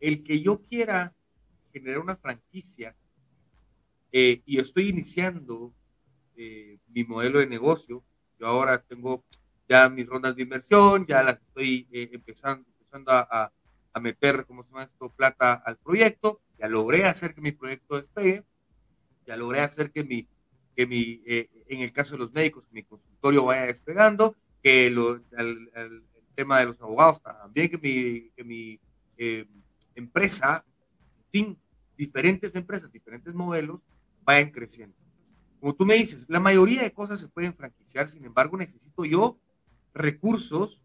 [0.00, 1.14] el que yo quiera
[1.72, 2.96] generar una franquicia
[4.10, 5.72] eh, y estoy iniciando
[6.88, 8.02] mi modelo de negocio,
[8.42, 9.24] yo ahora tengo
[9.68, 13.52] ya mis rondas de inversión, ya las estoy eh, empezando, empezando a,
[13.92, 16.40] a, meter, como se llama esto, plata al proyecto.
[16.58, 18.44] Ya logré hacer que mi proyecto despegue.
[19.26, 20.26] Ya logré hacer que mi,
[20.74, 24.34] que mi eh, en el caso de los médicos, mi consultorio vaya despegando.
[24.60, 26.02] Que lo, el,
[26.34, 28.80] tema de los abogados también, que mi, que mi
[29.18, 29.46] eh,
[29.94, 30.64] empresa,
[31.30, 31.58] sin
[31.96, 33.80] diferentes empresas, diferentes modelos,
[34.24, 34.96] vayan creciendo.
[35.62, 39.38] Como tú me dices, la mayoría de cosas se pueden franquiciar, sin embargo, necesito yo
[39.94, 40.82] recursos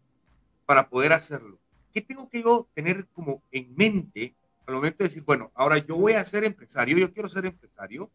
[0.66, 1.58] para poder hacerlo.
[1.92, 4.36] ¿Qué tengo que yo tener como en mente
[4.68, 8.08] al momento de decir, bueno, ahora yo voy a ser empresario, yo quiero ser empresario?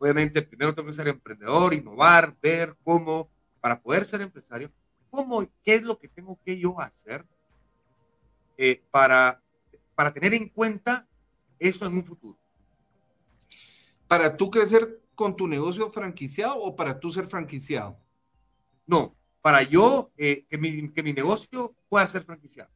[0.00, 4.72] Obviamente, primero tengo que ser emprendedor, innovar, ver cómo, para poder ser empresario,
[5.10, 7.24] cómo, qué es lo que tengo que yo hacer
[8.58, 9.40] eh, para,
[9.94, 11.06] para tener en cuenta
[11.60, 12.36] eso en un futuro.
[14.08, 18.00] Para tú crecer con tu negocio franquiciado o para tú ser franquiciado?
[18.86, 22.70] No, para yo eh, que, mi, que mi negocio pueda ser franquiciado.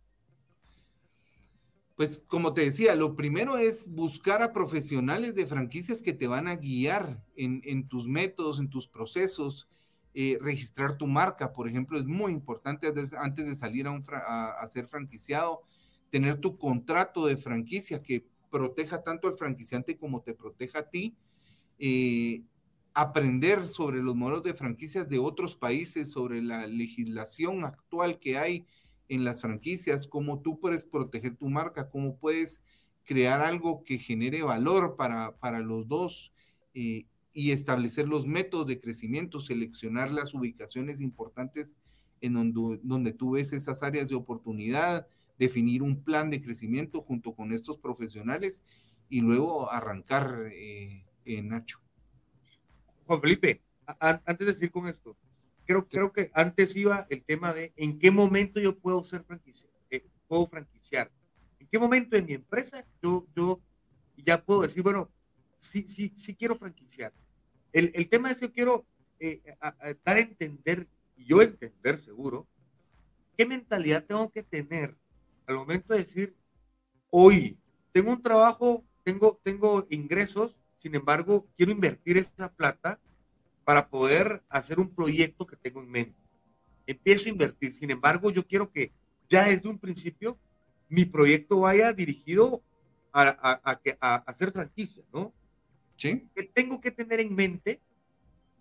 [1.96, 6.46] Pues como te decía, lo primero es buscar a profesionales de franquicias que te van
[6.46, 9.66] a guiar en, en tus métodos, en tus procesos,
[10.12, 14.66] eh, registrar tu marca, por ejemplo, es muy importante antes de salir a, un a,
[14.66, 15.62] ser franquiciado,
[16.10, 21.16] tener tu contrato de franquicia que proteja tanto al franquiciante como te proteja a ti.
[21.78, 22.42] Eh,
[22.94, 28.66] aprender sobre los modelos de franquicias de otros países, sobre la legislación actual que hay
[29.08, 32.62] en las franquicias, cómo tú puedes proteger tu marca, cómo puedes
[33.04, 36.32] crear algo que genere valor para, para los dos
[36.72, 41.76] eh, y establecer los métodos de crecimiento, seleccionar las ubicaciones importantes
[42.20, 45.06] en donde, tú ves esas áreas de oportunidad,
[45.38, 48.62] definir un plan de crecimiento junto con estos profesionales
[49.10, 51.80] y luego arrancar, eh, Nacho.
[53.06, 53.62] Juan Felipe,
[54.00, 55.16] antes de seguir con esto,
[55.66, 59.74] creo, creo que antes iba el tema de en qué momento yo puedo ser franquiciado,
[59.90, 61.10] eh, puedo franquiciar.
[61.58, 63.60] ¿En qué momento en mi empresa yo, yo
[64.16, 65.10] ya puedo decir, bueno,
[65.58, 67.12] sí, sí, sí quiero franquiciar?
[67.72, 68.86] El, el tema es que yo quiero
[69.18, 69.42] eh,
[70.04, 72.46] dar a entender, y yo entender seguro,
[73.36, 74.96] qué mentalidad tengo que tener
[75.46, 76.36] al momento de decir,
[77.10, 77.58] hoy
[77.92, 83.00] tengo un trabajo, tengo, tengo ingresos, sin embargo, quiero invertir esa plata
[83.64, 86.20] para poder hacer un proyecto que tengo en mente.
[86.86, 88.92] Empiezo a invertir, sin embargo, yo quiero que
[89.26, 90.38] ya desde un principio
[90.90, 92.62] mi proyecto vaya dirigido
[93.14, 93.22] a,
[93.98, 95.32] a, hacer franquicia, ¿no?
[95.96, 96.28] Sí.
[96.36, 97.80] ¿Qué tengo que tener en mente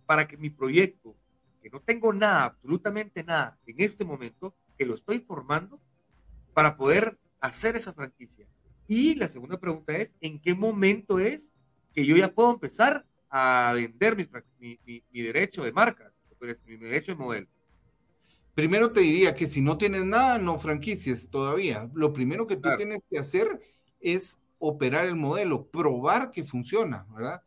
[0.05, 1.17] para que mi proyecto,
[1.61, 5.77] que no tengo nada, absolutamente nada en este momento, que lo estoy formando,
[6.53, 8.47] para poder hacer esa franquicia?
[8.87, 11.52] Y la segunda pregunta es, ¿en qué momento es
[11.93, 14.15] que yo ya puedo empezar a vender
[14.59, 16.11] mi, mi, derecho de marca,
[16.65, 17.47] mi derecho de modelo?
[18.53, 21.89] Primero te diría que si no tienes nada, no franquicies todavía.
[21.93, 23.59] Lo primero que tú tienes que hacer
[23.99, 27.41] es operar el modelo, probar que funciona, ¿verdad?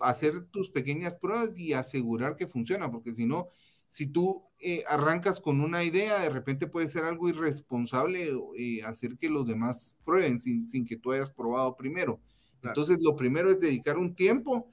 [0.00, 3.48] Hacer tus pequeñas pruebas y asegurar que funciona, porque si no,
[3.86, 9.16] si tú eh, arrancas con una idea, de repente puede ser algo irresponsable eh, hacer
[9.16, 12.20] que los demás prueben sin, sin, que tú hayas probado primero.
[12.62, 14.68] Entonces, lo primero es dedicar un tiempo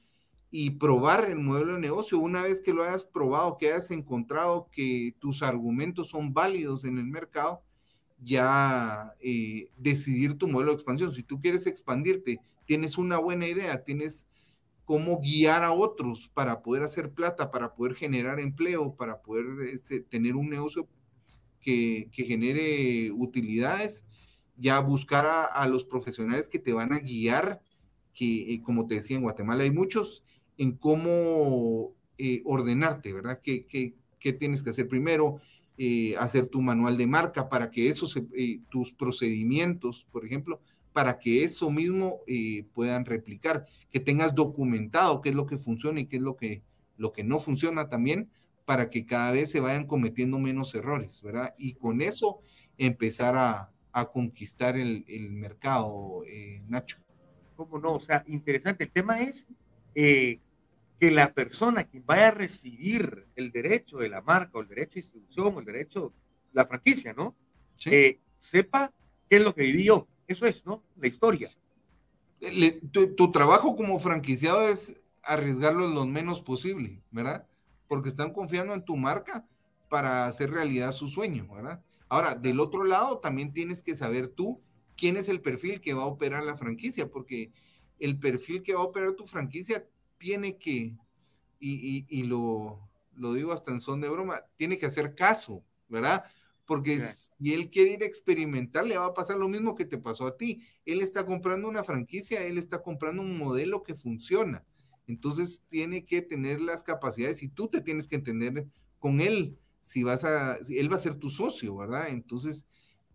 [0.58, 2.18] y probar el modelo de negocio.
[2.18, 6.98] Una vez que lo hayas probado, que hayas encontrado que tus argumentos son válidos en
[6.98, 7.62] el mercado,
[8.24, 11.12] ya eh, decidir tu modelo de expansión.
[11.14, 14.28] Si tú quieres expandirte, tienes una buena idea, tienes
[14.86, 20.00] cómo guiar a otros para poder hacer plata, para poder generar empleo, para poder este,
[20.00, 20.88] tener un negocio
[21.60, 24.06] que, que, genere utilidades,
[24.56, 27.62] ya buscar a, a, los profesionales que te van a guiar
[28.16, 30.24] que, eh, como te decía, en Guatemala hay muchos,
[30.58, 33.42] en cómo eh, ordenarte, ¿verdad?
[33.44, 35.40] ¿Qué, qué, tienes que hacer primero?
[35.78, 38.20] Eh, hacer tu manual de marca para que esos,
[38.70, 40.62] tus procedimientos, por ejemplo,
[40.94, 42.22] para que eso mismo
[42.74, 46.64] puedan replicar, que tengas documentado qué es lo que funciona y qué es lo que,
[46.98, 48.32] lo que no funciona también,
[48.64, 51.54] para que cada vez se vayan cometiendo menos errores, ¿verdad?
[51.60, 52.40] Y con eso
[52.78, 56.24] empezar a, a conquistar el, el mercado,
[56.68, 57.05] Nacho.
[57.56, 57.94] ¿Cómo no?
[57.94, 58.84] O sea, interesante.
[58.84, 59.48] El tema es
[59.94, 60.40] eh,
[61.00, 64.96] que la persona quien vaya a recibir el derecho de la marca o el derecho
[64.96, 66.14] de distribución o el derecho,
[66.54, 67.36] la franquicia, ¿no?
[67.86, 68.94] Eh, sepa
[69.30, 70.08] qué es lo que vivió.
[70.28, 70.84] Eso es, ¿no?
[70.98, 71.52] La historia.
[72.92, 77.48] tu, trabajo como franquiciado es arriesgarlo lo menos posible, ¿verdad?
[77.88, 79.46] Porque están confiando en tu marca
[79.90, 81.84] para hacer realidad su sueño, ¿verdad?
[82.08, 84.62] Ahora, del otro lado, también tienes que saber tú
[84.96, 87.52] quién es el perfil que va a operar la franquicia, porque
[88.00, 90.96] el perfil que va a operar tu franquicia tiene que,
[91.60, 92.80] y, lo,
[93.14, 96.24] lo, digo hasta en son de broma, tiene que hacer caso, ¿verdad?
[96.66, 100.00] Porque si él quiere ir a experimentar, le va a pasar lo mismo que te
[100.00, 100.64] pasó a ti.
[100.84, 104.66] Él está comprando una franquicia, él está comprando un modelo que funciona.
[105.06, 108.66] Entonces tiene que tener las capacidades y tú te tienes que entender
[108.98, 112.10] con él si vas a, él va a ser tu socio, ¿verdad?
[112.10, 112.66] Entonces,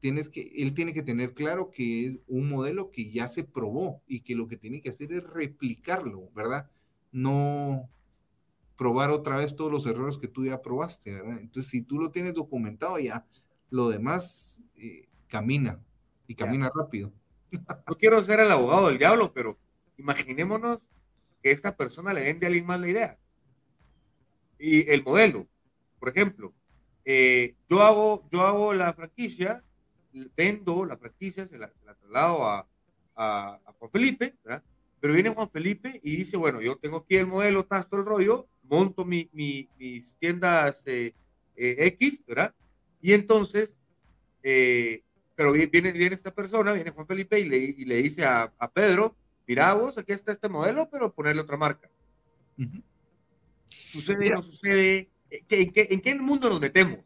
[0.00, 4.02] tienes que, él tiene que tener claro que es un modelo que ya se probó
[4.06, 6.68] y que lo que tiene que hacer es replicarlo, ¿verdad?
[7.12, 7.88] No
[8.76, 11.38] probar otra vez todos los errores que tú ya probaste, ¿verdad?
[11.38, 13.26] Entonces, si tú lo tienes documentado ya,
[13.68, 15.78] lo demás eh, camina
[16.26, 17.12] y camina rápido.
[17.52, 19.58] No quiero ser el abogado del diablo, pero
[19.98, 20.78] imaginémonos
[21.42, 23.18] que esta persona le vende a alguien más la idea.
[24.56, 25.48] Y el modelo,
[25.98, 26.54] por ejemplo,
[27.04, 29.64] eh, yo, hago, yo hago la franquicia
[30.36, 32.66] vendo la franquicia, se la, traslado a,
[33.16, 34.62] a, Juan Felipe, ¿verdad?
[35.00, 38.48] Pero viene Juan Felipe y dice, bueno, yo tengo aquí el modelo, tasto el rollo,
[38.62, 41.14] monto mi, mi, mis tiendas eh,
[41.56, 42.54] eh, X, ¿verdad?
[43.00, 43.78] Y entonces,
[44.42, 45.02] eh,
[45.34, 48.70] pero viene, viene esta persona, viene Juan Felipe y le, y le dice a, a,
[48.70, 51.90] Pedro, mira vos, aquí está este modelo, pero ponerle otra marca.
[53.90, 55.10] ¿Sucede o no sucede?
[55.30, 56.98] ¿En qué, en qué mundo nos metemos?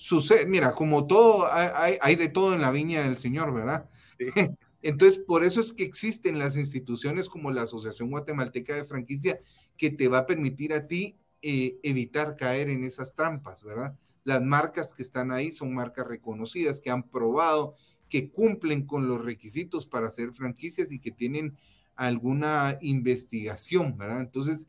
[0.00, 3.90] Sucede, mira, como todo, hay, hay de todo en la viña del Señor, ¿verdad?
[4.80, 9.40] Entonces, por eso es que existen las instituciones como la Asociación Guatemalteca de Franquicia,
[9.76, 13.98] que te va a permitir a ti eh, evitar caer en esas trampas, ¿verdad?
[14.22, 17.74] Las marcas que están ahí son marcas reconocidas, que han probado,
[18.08, 21.58] que cumplen con los requisitos para hacer franquicias y que tienen
[21.96, 24.20] alguna investigación, ¿verdad?
[24.20, 24.68] Entonces,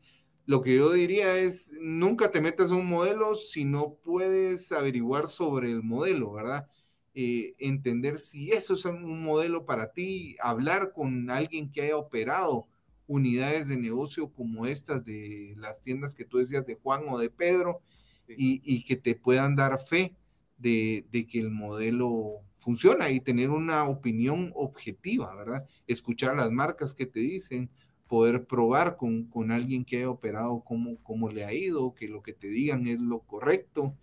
[0.50, 5.28] lo que yo diría es, nunca te metas a un modelo si no puedes averiguar
[5.28, 6.66] sobre el modelo, ¿verdad?
[7.14, 12.66] Eh, entender si eso es un modelo para ti, hablar con alguien que haya operado
[13.06, 17.30] unidades de negocio como estas de las tiendas que tú decías de Juan o de
[17.30, 17.80] Pedro
[18.26, 20.16] y, que te puedan dar fe
[20.58, 25.64] de, de, que el modelo funciona y tener una opinión objetiva, ¿verdad?
[25.86, 27.70] Escuchar las marcas que te dicen,
[28.10, 32.24] poder probar con, con alguien que haya operado cómo, cómo le ha ido, que lo
[32.24, 33.94] que te digan es lo correcto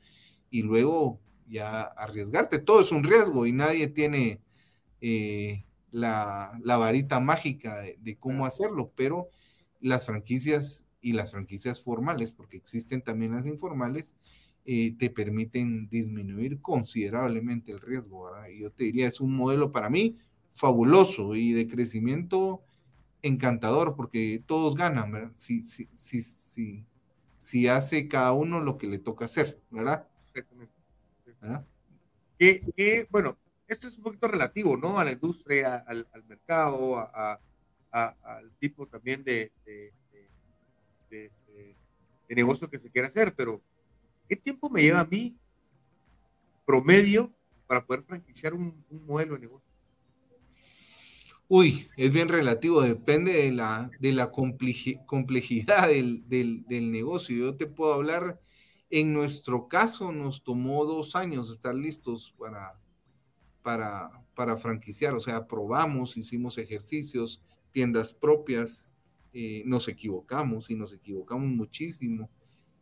[0.50, 2.60] y luego ya arriesgarte.
[2.60, 4.40] Todo es un riesgo y nadie tiene
[5.02, 9.28] eh, la, la, varita mágica de, cómo hacerlo, pero
[9.82, 14.16] las franquicias y las franquicias formales, porque existen también las informales,
[14.64, 18.24] eh, te permiten disminuir considerablemente el riesgo.
[18.32, 18.48] ¿verdad?
[18.48, 20.16] Y yo te diría, es un modelo para mí
[20.54, 22.64] fabuloso y de crecimiento
[23.22, 25.32] encantador porque todos ganan, ¿verdad?
[25.36, 26.86] Si, si, si, si,
[27.38, 30.08] si hace cada uno lo que le toca hacer, ¿verdad?
[30.28, 30.74] Exactamente.
[32.38, 33.38] Que, bueno,
[33.68, 35.00] esto es un poquito relativo, ¿no?
[35.00, 37.40] A la industria, al, al mercado, a,
[37.92, 39.94] a, al tipo también de, de,
[41.10, 41.32] de,
[42.28, 43.62] de, negocio que se quiera hacer, pero
[44.28, 45.36] ¿qué tiempo me lleva a mí
[46.66, 47.34] promedio
[47.66, 49.67] para poder franquiciar un, un modelo de negocio?
[51.50, 57.38] Uy, es bien relativo, depende de la, de la complejidad del, del, negocio.
[57.38, 58.38] Yo te puedo hablar,
[58.90, 62.78] en nuestro caso nos tomó dos años estar listos para,
[63.62, 67.42] para, para franquiciar, o sea, probamos, hicimos ejercicios,
[67.72, 68.90] tiendas propias,
[69.32, 72.30] eh, nos equivocamos y nos equivocamos muchísimo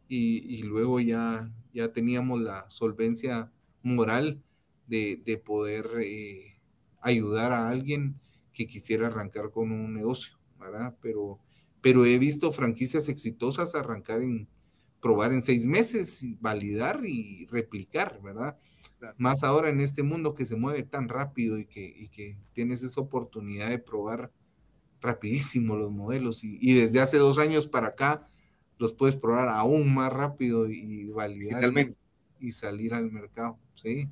[0.07, 3.51] y, y, luego ya, ya teníamos la solvencia
[3.83, 4.41] moral
[4.87, 6.59] de, de poder eh,
[7.01, 8.19] ayudar a alguien
[8.55, 10.95] que quisiera arrancar con un negocio, ¿verdad?
[11.01, 11.37] Pero,
[11.81, 14.47] pero he visto franquicias exitosas arrancar en,
[15.05, 18.57] probar en seis meses, validar y replicar, ¿verdad?
[19.17, 22.81] Más ahora en este mundo que se mueve tan rápido y que, y que tienes
[22.81, 24.31] esa oportunidad de probar
[25.01, 28.27] rapidísimo los modelos y, y, desde hace dos años para acá
[28.79, 34.09] los puedes probar aún más rápido y, validar y, y, salir al mercado, ¿sí?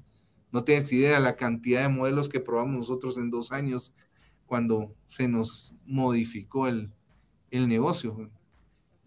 [0.51, 3.95] No tienes idea la cantidad de modelos que probamos nosotros en dos años
[4.54, 6.91] cuando se nos modificó el,
[7.49, 8.30] el negocio.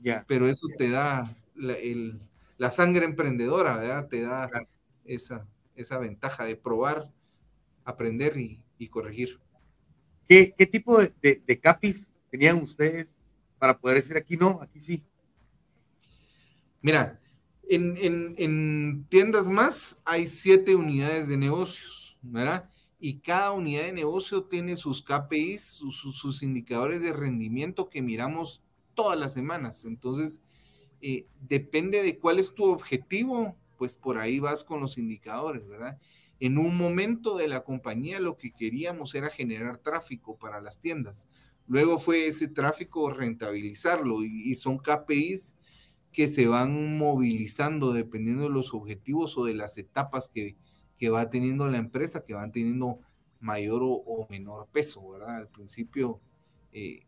[0.00, 0.24] Ya.
[0.26, 2.20] Pero eso te da la, el,
[2.58, 4.08] la sangre emprendedora, ¿verdad?
[4.08, 4.50] Te da
[5.04, 7.08] esa, esa ventaja de probar,
[7.84, 9.38] aprender y, y corregir.
[10.28, 13.08] ¿Qué, ¿Qué, tipo de, de, de, capis tenían ustedes
[13.60, 15.04] para poder decir aquí no, aquí sí?
[16.82, 17.20] Mira,
[17.68, 22.68] en, en, en tiendas más hay siete unidades de negocios, ¿verdad?
[22.98, 28.62] Y cada unidad de negocio tiene sus KPIs, sus, indicadores de rendimiento que miramos
[28.94, 29.84] todas las semanas.
[29.84, 30.40] Entonces,
[31.02, 35.98] eh, depende de cuál es tu objetivo, pues por ahí vas con los indicadores, ¿verdad?
[36.40, 41.28] En un momento de la compañía lo que queríamos era generar tráfico para las tiendas.
[41.66, 45.56] Luego fue ese tráfico rentabilizarlo y, y son KPIs
[46.12, 50.56] que se van movilizando dependiendo de los objetivos o de las etapas que,
[50.98, 53.00] que va teniendo la empresa, que van teniendo
[53.40, 55.36] mayor o, menor peso, ¿verdad?
[55.36, 56.20] Al principio
[56.72, 57.02] eh,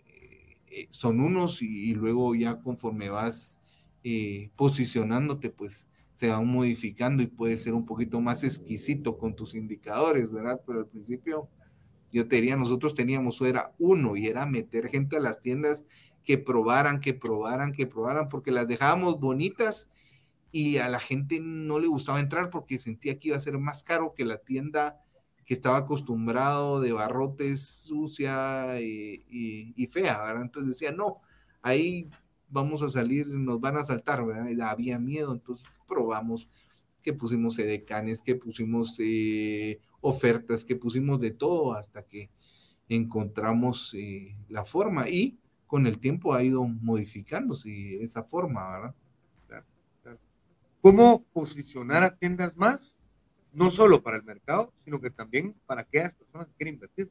[0.67, 3.61] eh, son unos y, luego ya conforme vas
[4.05, 9.55] eh, posicionándote, pues se van modificando y puedes ser un poquito más exquisito con tus
[9.55, 10.61] indicadores, ¿verdad?
[10.67, 11.49] Pero al principio
[12.11, 15.85] yo te diría, nosotros teníamos, era uno y era meter gente a las tiendas
[16.25, 19.91] que probaran, que probaran, que probaran, porque las dejábamos bonitas
[20.51, 23.83] y a la gente no le gustaba entrar porque sentía que iba a ser más
[23.83, 25.01] caro que la tienda
[25.45, 30.43] que estaba acostumbrado de barrotes sucia y, fea, ¿verdad?
[30.43, 31.23] Entonces decía, no,
[31.63, 32.11] ahí
[32.51, 34.51] vamos a salir, nos van a saltar, ¿verdad?
[34.51, 36.51] Y había miedo, entonces probamos
[37.03, 42.31] que pusimos edecanes, que pusimos eh, ofertas, que pusimos de todo hasta que
[42.89, 48.95] encontramos eh, la forma y con el tiempo ha ido modificándose esa forma, ¿verdad?
[50.81, 52.99] Cómo posicionar a tiendas más,
[53.53, 57.11] no solo para el mercado, sino que también para aquellas personas que quieren invertir.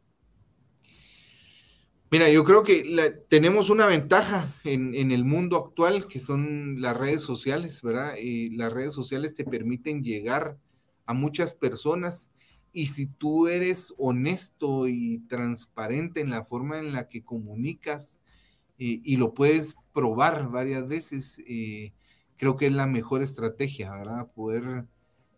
[2.09, 6.95] Mira, yo creo que tenemos una ventaja en, en, el mundo actual que son las
[6.95, 8.15] redes sociales, ¿verdad?
[8.17, 10.57] Y las redes sociales te permiten llegar
[11.05, 12.31] a muchas personas
[12.71, 18.19] y si tú eres honesto y transparente en la forma en la que comunicas
[18.77, 21.93] eh, y lo puedes probar varias veces, eh,
[22.37, 24.31] creo que es la mejor estrategia, ¿verdad?
[24.33, 24.85] Poder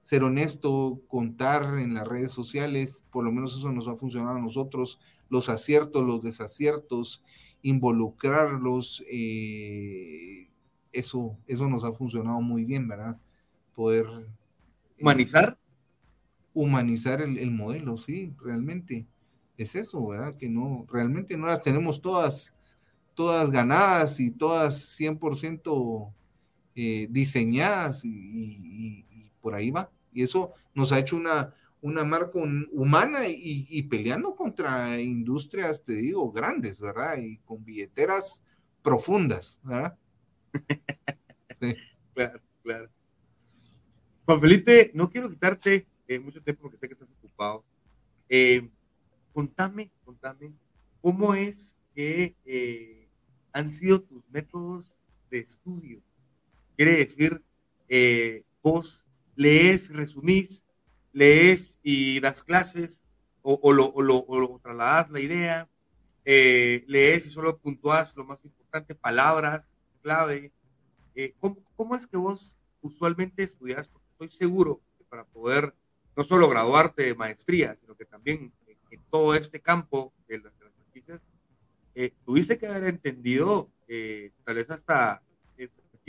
[0.02, 4.41] ser honesto, contar en las redes sociales, por lo menos eso nos ha funcionado a
[4.41, 7.24] nosotros, los aciertos, los desaciertos,
[7.62, 10.50] involucrarlos, eh,
[10.91, 13.18] eso, eso nos ha funcionado muy bien, ¿verdad?
[13.76, 14.06] Poder...
[15.02, 15.58] Humanizar.
[16.54, 19.08] humanizar el, el, modelo, sí, realmente.
[19.56, 20.36] Es eso, ¿verdad?
[20.36, 22.54] Que no, realmente no las tenemos todas,
[23.14, 26.14] todas ganadas y todas 100%
[26.82, 29.03] eh, diseñadas y,
[29.41, 29.91] por ahí va.
[30.13, 32.39] Y eso nos ha hecho una, una marca
[32.71, 37.17] humana y, peleando contra industrias, te digo, grandes, ¿verdad?
[37.17, 38.45] Y con billeteras
[38.82, 39.97] profundas, ¿verdad?
[41.59, 41.75] sí.
[42.13, 42.89] Claro, claro.
[44.23, 47.65] Juan Felipe, no quiero quitarte eh, mucho tiempo porque sé que estás ocupado.
[48.30, 48.69] Eh,
[49.34, 50.53] contame, contame,
[51.01, 53.09] ¿cómo es que
[53.51, 54.97] han sido tus métodos
[55.30, 56.01] de estudio?
[56.80, 57.43] Quiere decir,
[57.89, 59.05] eh, vos
[59.36, 60.63] lees, resumís,
[61.11, 63.03] lees y das clases
[63.41, 65.69] o, lo, o, lo, o trasladas la idea,
[66.23, 69.63] eh, lees y solo puntuás lo más importante, palabras
[70.01, 70.53] clave.
[71.15, 71.34] Eh,
[71.75, 73.89] ¿cómo, es que vos usualmente estudias?
[73.89, 75.75] Porque estoy seguro que para poder
[76.15, 81.19] no solo graduarte de maestría, sino que también en, todo este campo de las, franquicias,
[82.23, 83.69] tuviste que haber entendido,
[84.45, 85.21] tal vez hasta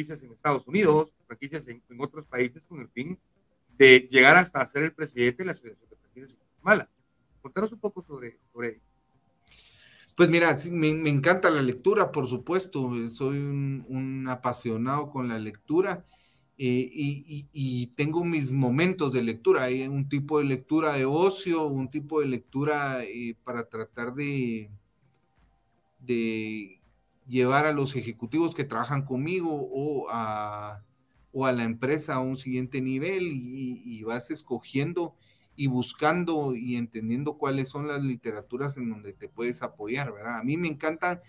[0.00, 3.18] franquicias en Estados Unidos, franquicias en, otros países con el fin
[3.76, 6.90] de llegar hasta ser el presidente de la Asociación de Franquicias en Guatemala.
[7.42, 8.80] Contanos un poco sobre, sobre ello.
[10.16, 16.04] Pues mira, me, encanta la lectura, por supuesto, soy un, apasionado con la lectura
[16.58, 19.64] eh, y, y, tengo mis momentos de lectura.
[19.64, 24.70] Hay un tipo de lectura de ocio, un tipo de lectura eh, para tratar de,
[26.00, 26.79] de
[27.30, 30.82] llevar a los ejecutivos que trabajan conmigo o a,
[31.32, 35.14] o a la empresa a un siguiente nivel y, vas escogiendo
[35.54, 40.38] y buscando y entendiendo cuáles son las literaturas en donde te puedes apoyar, ¿verdad?
[40.38, 41.22] A mí me encanta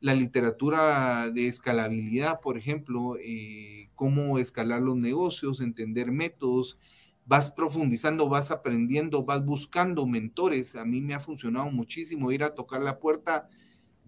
[0.00, 6.78] la literatura de escalabilidad, por ejemplo, eh, cómo escalar los negocios, entender métodos,
[7.24, 10.74] vas profundizando, vas aprendiendo, vas buscando mentores.
[10.76, 13.48] A mí me ha funcionado muchísimo ir a tocar la puerta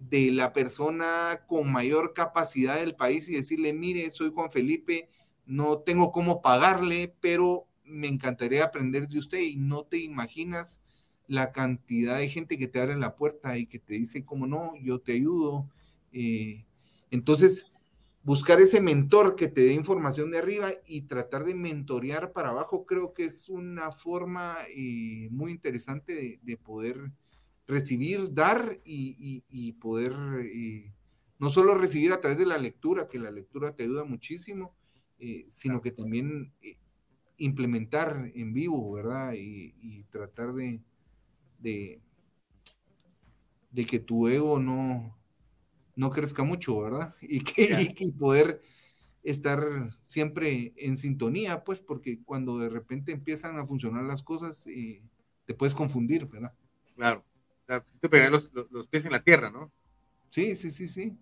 [0.09, 5.09] de la persona con mayor capacidad del país y decirle, mire, soy Juan Felipe,
[5.45, 10.81] no tengo cómo pagarle, pero me encantaría aprender de usted y no te imaginas
[11.27, 14.75] la cantidad de gente que te abre la puerta y que te dice, como no,
[14.81, 15.69] yo te ayudo.
[16.11, 16.65] Eh,
[17.11, 17.71] entonces,
[18.23, 22.85] buscar ese mentor que te dé información de arriba y tratar de mentorear para abajo,
[22.85, 27.11] creo que es una forma eh, muy interesante de poder
[27.71, 30.13] recibir, dar y, poder
[30.43, 30.93] eh,
[31.39, 34.75] no solo recibir a través de la lectura, que la lectura te ayuda muchísimo,
[35.19, 36.77] eh, sino que también eh,
[37.37, 39.33] implementar en vivo, ¿verdad?
[39.35, 40.81] Y, tratar de,
[41.59, 42.01] de,
[43.85, 45.17] que tu ego no,
[45.95, 47.15] no crezca mucho, ¿verdad?
[47.21, 48.61] Y que, y poder
[49.23, 49.63] estar
[50.01, 54.65] siempre en sintonía, pues, porque cuando de repente empiezan a funcionar las cosas,
[55.45, 56.53] te puedes confundir, ¿verdad?
[56.95, 57.23] Claro
[57.79, 59.71] te pegar los, los, pies en la tierra, ¿no?
[60.29, 61.17] Sí, sí, sí, sí.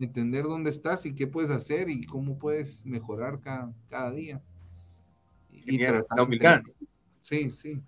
[0.00, 4.42] Entender dónde estás y qué puedes hacer y cómo puedes mejorar cada, cada día.
[5.50, 6.62] Y la humildad.
[7.20, 7.80] Sí, sí.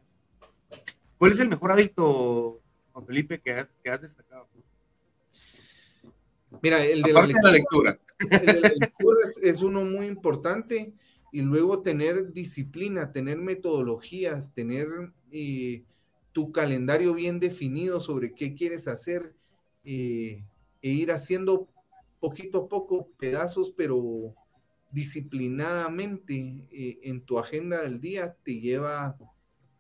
[1.19, 4.49] ¿Cuál es el mejor hábito, Juan Felipe, que has, que has destacado?
[6.63, 7.99] Mira, el de la lectura.
[8.19, 10.95] El de la lectura es, es, uno muy importante
[11.33, 14.89] y luego tener disciplina, tener metodologías, tener
[15.31, 15.85] eh,
[16.37, 19.35] tu calendario bien definido sobre qué quieres hacer
[19.85, 20.45] eh,
[20.83, 21.67] e ir haciendo
[22.21, 24.35] poquito a poco pedazos, pero
[24.91, 29.17] disciplinadamente eh, en tu agenda del día te lleva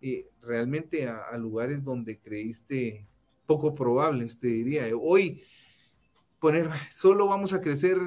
[0.01, 3.07] eh, realmente a, lugares donde creíste
[3.45, 4.87] poco probables, te diría.
[4.99, 5.43] Hoy,
[6.41, 7.99] poner, solo vamos a crecer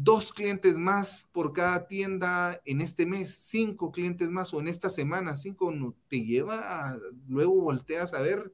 [0.00, 4.88] dos clientes más por cada tienda en este mes, cinco clientes más o en esta
[4.88, 6.96] semana, cinco, no, te lleva,
[7.26, 8.52] luego volteas a ver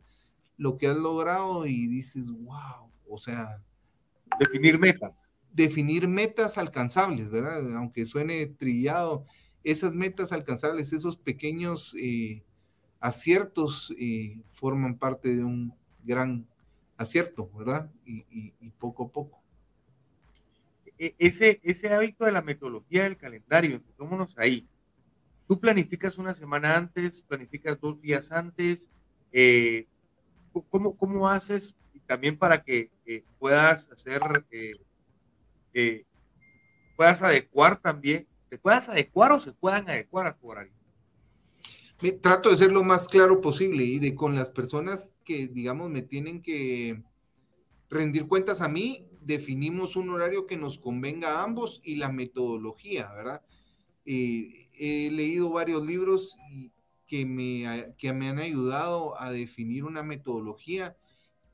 [0.56, 3.62] lo que has logrado y dices, wow, o sea.
[4.38, 5.12] Definir metas.
[5.52, 7.76] Definir metas alcanzables, ¿verdad?
[7.76, 9.26] Aunque suene trillado,
[9.62, 12.42] esas metas alcanzables, esos pequeños eh,
[13.00, 16.46] aciertos eh, forman parte de un gran
[16.96, 17.90] acierto, ¿verdad?
[18.06, 19.43] Y, poco a poco.
[20.98, 24.68] E, ese, ese hábito de la metodología del calendario, vámonos ahí.
[25.48, 28.88] Tú planificas una semana antes, planificas dos días antes.
[29.32, 29.86] Eh,
[30.70, 31.74] ¿cómo, ¿Cómo haces
[32.06, 32.90] también para que
[33.38, 34.74] puedas hacer, eh,
[35.74, 36.04] eh,
[36.96, 40.72] puedas adecuar también, te puedas adecuar o se puedan adecuar a tu horario?
[42.20, 46.02] trato de ser lo más claro posible y de con las personas que, digamos, me
[46.02, 47.02] tienen que
[47.88, 53.12] rendir cuentas a mí, definimos un horario que nos convenga a ambos y la metodología,
[53.12, 53.42] ¿verdad?
[54.04, 56.36] Eh, he leído varios libros
[57.06, 60.96] que me, que me han ayudado a definir una metodología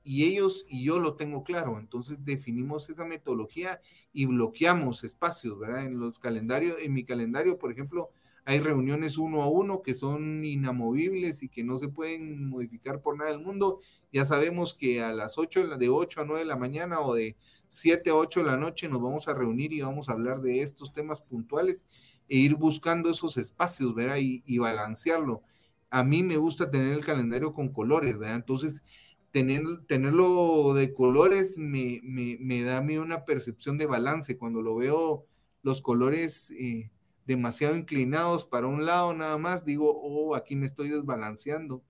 [0.02, 1.78] y ellos y yo lo tengo claro.
[1.78, 3.80] Entonces definimos esa metodología
[4.12, 5.84] y bloqueamos espacios, ¿verdad?
[5.84, 8.10] En los calendarios, en mi calendario, por ejemplo,
[8.44, 13.16] hay reuniones uno a uno que son inamovibles y que no se pueden modificar por
[13.16, 13.80] nada del mundo.
[14.12, 17.36] Ya sabemos que a las 8, de 8 a 9 de la mañana o de
[17.70, 20.60] 7 a 8 de la noche nos vamos a reunir y vamos a hablar de
[20.60, 21.86] estos temas puntuales
[22.28, 24.18] e ir buscando esos espacios, ¿verdad?
[24.18, 25.42] Y, y balancearlo.
[25.88, 28.36] A mí me gusta tener el calendario con colores, ¿verdad?
[28.36, 28.82] Entonces,
[29.30, 34.36] tener, tenerlo de colores me, me, da a mí una percepción de balance.
[34.36, 35.26] Cuando lo veo
[35.62, 36.90] los colores eh,
[37.26, 41.82] demasiado inclinados para un lado nada más, digo, oh, aquí me estoy desbalanceando.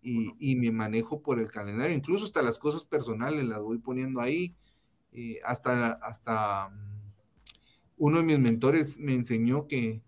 [0.00, 4.54] Y, me manejo por el calendario, incluso hasta las cosas personales las voy poniendo ahí,
[5.20, 7.12] eh, hasta, hasta mm,
[7.96, 10.00] uno de mis mentores me enseñó que,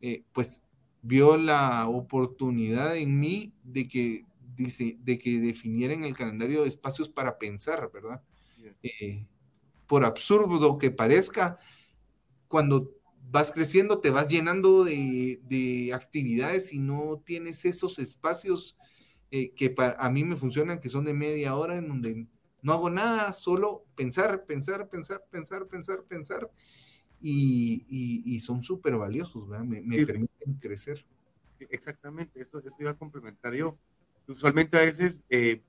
[0.00, 0.62] eh, pues,
[1.02, 4.24] vio la oportunidad en mí de que
[4.56, 8.22] dice, de que definiera en el calendario espacios para pensar, ¿verdad?
[8.82, 9.26] Eh,
[9.86, 11.58] por absurdo que parezca,
[12.48, 12.96] cuando
[13.30, 18.74] vas creciendo te vas llenando de, actividades y no tienes esos espacios
[19.30, 22.26] eh, que para, a mí me funcionan, que son de media hora, en donde
[22.66, 26.50] no hago nada, solo pensar, pensar, pensar, pensar, pensar, pensar,
[27.20, 29.64] y, son súper valiosos, ¿verdad?
[29.64, 31.06] Me, permiten crecer.
[31.70, 33.78] Exactamente, eso, eso iba a complementar yo
[34.28, 35.62] usualmente a veces eh,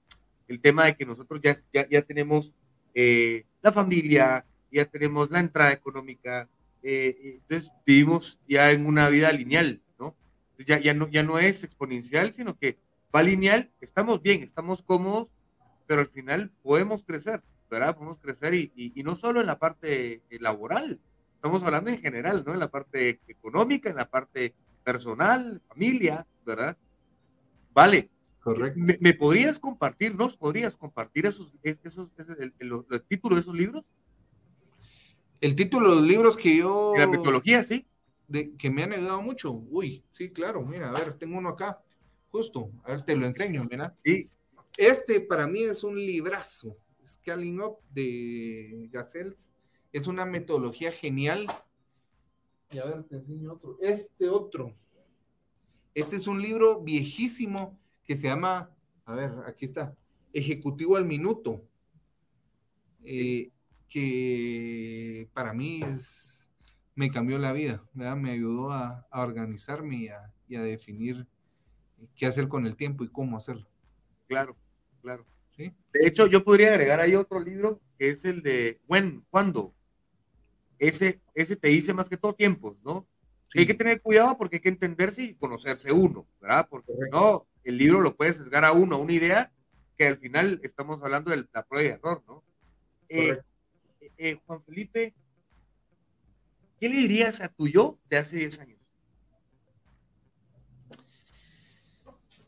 [0.48, 2.56] el tema de que nosotros ya, ya, tenemos
[2.96, 6.50] eh, la familia, ya tenemos la entrada económica,
[6.82, 10.16] eh, entonces vivimos ya en una vida lineal, ¿no?
[10.66, 12.80] Ya, ya, no, ya no es exponencial, sino que
[13.16, 15.28] va lineal, estamos bien, estamos cómodos,
[15.88, 17.96] pero al final podemos crecer, ¿verdad?
[17.96, 21.00] Podemos crecer y, y, no solo en la parte laboral,
[21.36, 22.54] estamos hablando en general, ¿no?
[22.54, 26.78] En la parte económica, en la parte personal, familia, ¿verdad?
[27.74, 28.10] Vale,
[28.76, 32.54] ¿Me, podrías compartir, nos podrías compartir esos, esos, el,
[33.08, 33.84] título de esos libros?
[35.42, 36.94] El título de los libros que yo...
[36.98, 37.86] la metodología, sí.
[38.28, 39.52] De, que me han ayudado mucho.
[39.52, 41.82] Uy, sí, claro, mira, a ver, tengo uno acá,
[42.30, 43.94] justo, a ver, te lo enseño, mira.
[44.04, 44.30] Sí.
[44.78, 49.54] Este para mí es un librazo, Scaling Up de Gazelles.
[49.92, 51.48] Es una metodología genial.
[52.72, 53.78] Y a ver, te enseño otro.
[53.82, 54.76] Este otro.
[55.96, 58.70] Este es un libro viejísimo que se llama,
[59.06, 59.96] a ver, aquí está,
[60.32, 61.64] Ejecutivo al Minuto,
[63.04, 63.52] eh,
[63.90, 66.52] que para mí es,
[66.94, 70.12] me cambió la vida, me ayudó a, organizarme
[70.48, 71.26] y a, definir
[72.16, 73.68] qué hacer con el tiempo y cómo hacerlo.
[74.28, 74.56] Claro,
[75.02, 75.26] claro.
[75.50, 75.74] ¿Sí?
[75.94, 79.74] De hecho, yo podría agregar ahí otro libro que es el de When, ¿cuándo?
[80.78, 83.08] Ese, ese te dice más que todo tiempos, ¿no?
[83.56, 86.68] Hay que tener cuidado porque hay que entenderse y conocerse uno, ¿verdad?
[86.70, 89.52] Porque si no, el libro lo puede sesgar a uno, a una idea,
[89.98, 92.44] que al final estamos hablando de la prueba y error, ¿no?
[93.10, 93.40] Eh,
[94.18, 95.16] eh, Juan Felipe,
[96.80, 98.80] ¿qué le dirías a tu yo de hace 10 años?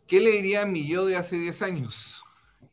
[0.06, 2.24] ¿Qué le diría a mi yo de hace 10 años?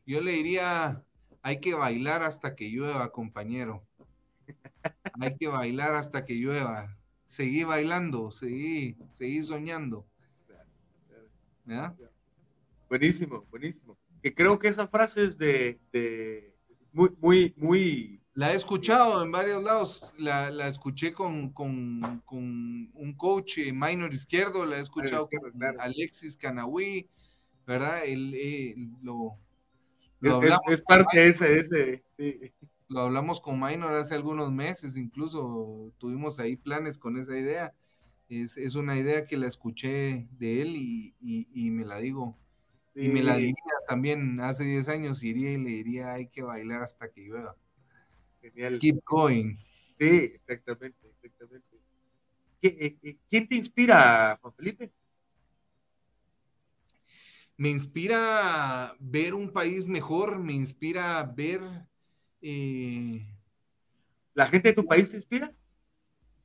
[0.07, 1.03] Yo le diría,
[1.43, 3.85] hay que bailar hasta que llueva, compañero.
[5.21, 6.97] Hay que bailar hasta que llueva.
[7.25, 10.07] Seguí bailando, seguí, seguí soñando.
[11.65, 11.97] ¿Verdad?
[12.89, 13.99] Buenísimo, buenísimo.
[14.23, 15.81] Que creo que esa frase es de,
[16.93, 18.23] muy, muy, muy.
[18.35, 20.15] La he escuchado en varios lados.
[20.19, 27.09] La, escuché con, un coach eh, minor izquierdo, la he escuchado con Alexis Canahui,
[27.67, 28.05] ¿verdad?
[28.05, 29.39] Él, lo,
[30.21, 31.59] es, parte de ese.
[32.17, 32.55] ese
[32.89, 37.75] Lo hablamos con minor hace algunos meses, incluso tuvimos ahí planes con esa idea.
[38.29, 42.37] Es, una idea que la escuché de él y me la digo
[42.97, 43.55] y me la diría
[43.87, 47.55] también hace 10 años, iría y le diría, hay que bailar hasta que llueva.
[48.41, 48.79] Genial.
[48.79, 49.55] Keep going.
[49.99, 51.77] Sí, exactamente, exactamente.
[52.63, 54.93] Eh, eh, ¿Quién te inspira, Juan Felipe?
[57.57, 61.63] Me inspira ver un país mejor, me inspira ver...
[62.43, 63.27] Eh,
[64.35, 65.55] ¿La gente de tu país te inspira?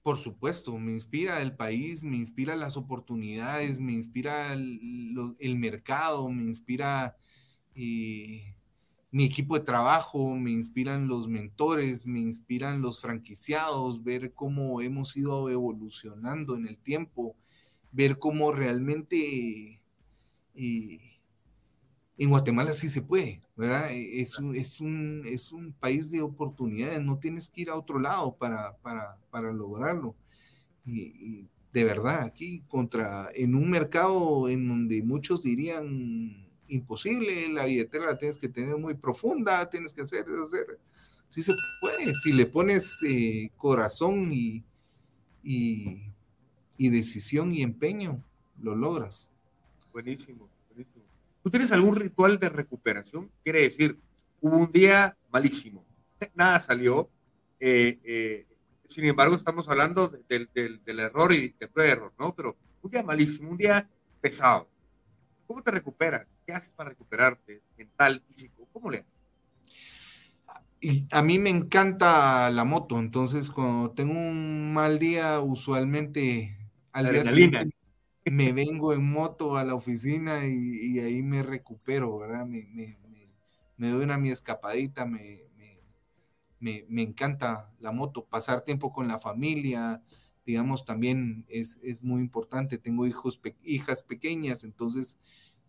[0.01, 6.43] Por supuesto, me inspira el país, me inspira las oportunidades, me inspira el, mercado, me
[6.43, 7.17] inspira
[7.75, 8.55] eh,
[9.11, 15.15] mi equipo de trabajo, me inspiran los mentores, me inspiran los franquiciados, ver cómo hemos
[15.17, 17.35] ido evolucionando en el tiempo,
[17.91, 19.80] ver cómo realmente
[20.55, 20.99] eh,
[22.17, 23.89] en Guatemala sí se puede, ¿verdad?
[23.91, 27.99] Es un, es un, es un país de oportunidades, no tienes que ir a otro
[27.99, 30.15] lado para, para, para lograrlo.
[30.85, 38.05] Y, de verdad, aquí contra, en un mercado en donde muchos dirían imposible, la billetera
[38.05, 40.79] la tienes que tener muy profunda, tienes que hacer, hacer.
[41.29, 44.63] Sí se puede, si le pones eh, corazón y,
[45.41, 46.03] y,
[46.77, 48.23] y decisión y empeño,
[48.59, 49.30] lo logras.
[49.91, 51.03] Buenísimo, buenísimo.
[51.43, 53.29] ¿Tú tienes algún ritual de recuperación?
[53.43, 53.97] Quiere decir,
[54.39, 55.83] hubo un día malísimo,
[56.35, 57.09] nada salió,
[57.59, 58.45] eh, eh,
[58.85, 62.35] sin embargo estamos hablando del, del, error y del error, ¿no?
[62.35, 63.89] Pero un día malísimo, un día
[64.19, 64.69] pesado.
[65.47, 66.27] ¿Cómo te recuperas?
[66.45, 68.67] ¿Qué haces para recuperarte mental, físico?
[68.71, 69.11] ¿Cómo le haces?
[71.11, 76.57] a mí me encanta la moto, entonces cuando tengo un mal día, usualmente
[76.91, 77.69] al día siguiente
[78.25, 82.45] me vengo en moto a la oficina y, ahí me recupero, ¿verdad?
[82.45, 82.67] Me,
[83.77, 85.43] me, doy una mi escapadita, me,
[86.59, 90.03] me, encanta la moto, pasar tiempo con la familia,
[90.45, 92.77] digamos, también es, muy importante.
[92.77, 95.17] Tengo hijos, hijas pequeñas, entonces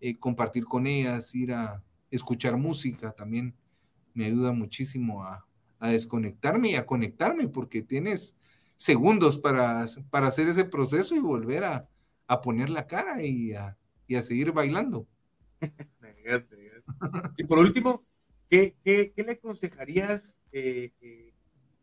[0.00, 3.55] eh, compartir con ellas, ir a escuchar música también
[4.12, 5.46] me ayuda muchísimo a,
[5.80, 8.36] desconectarme y a conectarme, porque tienes
[8.76, 11.88] segundos para, para hacer ese proceso y volver a,
[12.33, 13.76] a poner la cara y a,
[14.07, 15.07] y a seguir bailando.
[17.37, 18.05] y por último,
[18.49, 21.35] ¿qué, qué, qué le aconsejarías eh, eh,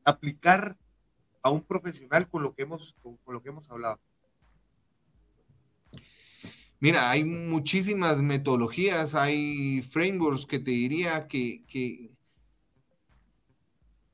[0.04, 0.78] aplicar
[1.41, 4.00] a un profesional con lo que hemos, con, lo que hemos hablado?
[6.80, 12.12] Mira, hay muchísimas metodologías, hay frameworks que te diría que, que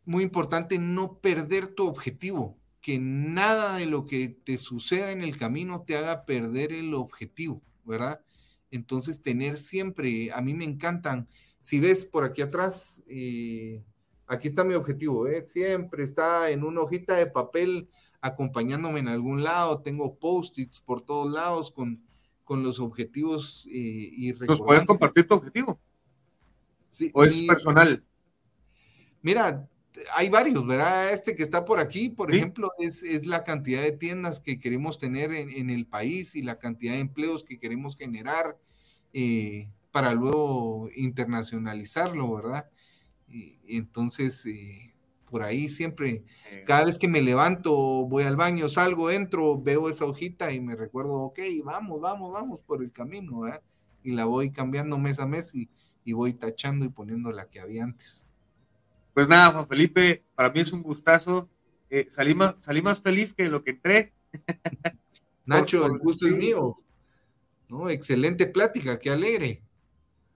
[0.03, 5.39] muy importante no perder tu objetivo que nada de lo que te suceda en el
[5.39, 8.21] camino te haga perder el objetivo, ¿verdad?
[8.69, 11.27] Entonces, tener siempre, a mí me encantan,
[11.57, 13.83] si ves por aquí atrás, eh,
[14.27, 15.43] aquí está mi objetivo, ¿eh?
[15.47, 17.89] siempre está en una hojita de papel
[18.21, 22.03] acompañándome en algún lado, tengo post-its por todos lados con,
[22.43, 25.79] con los objetivos eh, y ¿Nos puedes compartir tu objetivo?
[26.87, 28.05] Sí, ¿O es personal?
[29.23, 29.67] Mira,
[30.13, 31.13] hay varios, ¿verdad?
[31.13, 34.97] Este que está por aquí, por ejemplo, es, es, la cantidad de tiendas que queremos
[34.97, 38.57] tener en, el país y la cantidad de empleos que queremos generar
[39.13, 42.69] eh, para luego internacionalizarlo, ¿verdad?
[43.27, 44.93] Y, entonces, eh,
[45.29, 46.23] por ahí siempre,
[46.65, 47.73] cada vez que me levanto,
[48.05, 52.59] voy al baño, salgo, entro, veo esa hojita y me recuerdo, ok, vamos, vamos, vamos
[52.59, 53.61] por el camino, ¿verdad?
[54.03, 55.69] Y la voy cambiando mes a mes y,
[56.03, 58.27] y voy tachando y poniendo la que había antes.
[59.15, 61.49] Pues nada, Juan Felipe, para mí es un gustazo.
[61.89, 64.11] Eh, salí, más, salí más feliz que lo que entré.
[65.45, 66.77] Nacho, el gusto es mío.
[67.69, 67.89] ¿no?
[67.89, 69.61] Excelente plática, qué alegre.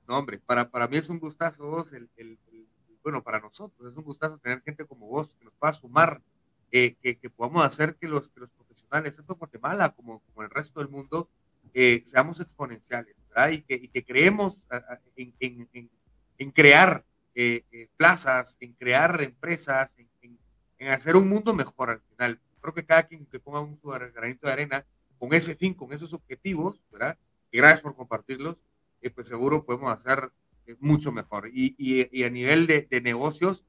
[0.08, 2.10] No, hombre, para, para mí es un gustazo vos, el,
[3.04, 6.22] bueno, para nosotros es un gustazo tener gente como vos que nos pueda sumar,
[6.72, 10.44] eh, que, que, podamos hacer que los, que los profesionales, tanto en Guatemala como, como
[10.44, 11.30] el resto del mundo,
[11.74, 13.50] eh, seamos exponenciales, ¿verdad?
[13.50, 14.64] Y que, y que creemos
[15.18, 15.90] en, en,
[16.38, 17.04] en, crear
[17.36, 20.10] eh, eh, plazas, en crear empresas, en,
[20.90, 22.40] hacer un mundo mejor al final.
[22.62, 23.80] Creo que cada quien que ponga un
[24.14, 24.86] granito de arena
[25.18, 27.18] con ese fin, con esos objetivos, ¿verdad?
[27.52, 28.58] Y gracias por compartirlos,
[29.02, 30.32] eh, pues seguro podemos hacer
[30.80, 31.50] mucho mejor.
[31.54, 33.66] Y, y, a nivel de, de, negocios,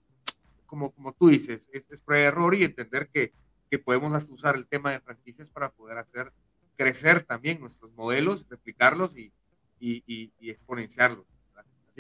[0.66, 3.32] como, como tú dices, es, es prueba de error y entender que,
[3.70, 6.32] que podemos hasta usar el tema de franquicias para poder hacer
[6.76, 9.32] crecer también nuestros modelos, replicarlos y,
[9.80, 10.02] y,
[10.38, 11.26] y exponenciarlos.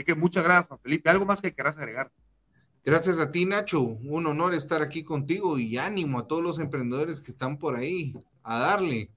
[0.00, 1.10] Así que muchas gracias, Juan Felipe.
[1.10, 2.10] ¿Algo más que quieras agregar?
[2.82, 3.82] Gracias a ti, Nacho.
[3.82, 8.14] Un honor estar aquí contigo y ánimo a todos los emprendedores que están por ahí
[8.42, 9.10] a darle.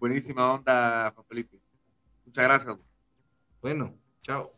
[0.00, 1.60] Buenísima onda, Juan Felipe.
[2.24, 2.78] Muchas gracias.
[3.60, 4.55] Bueno, chao.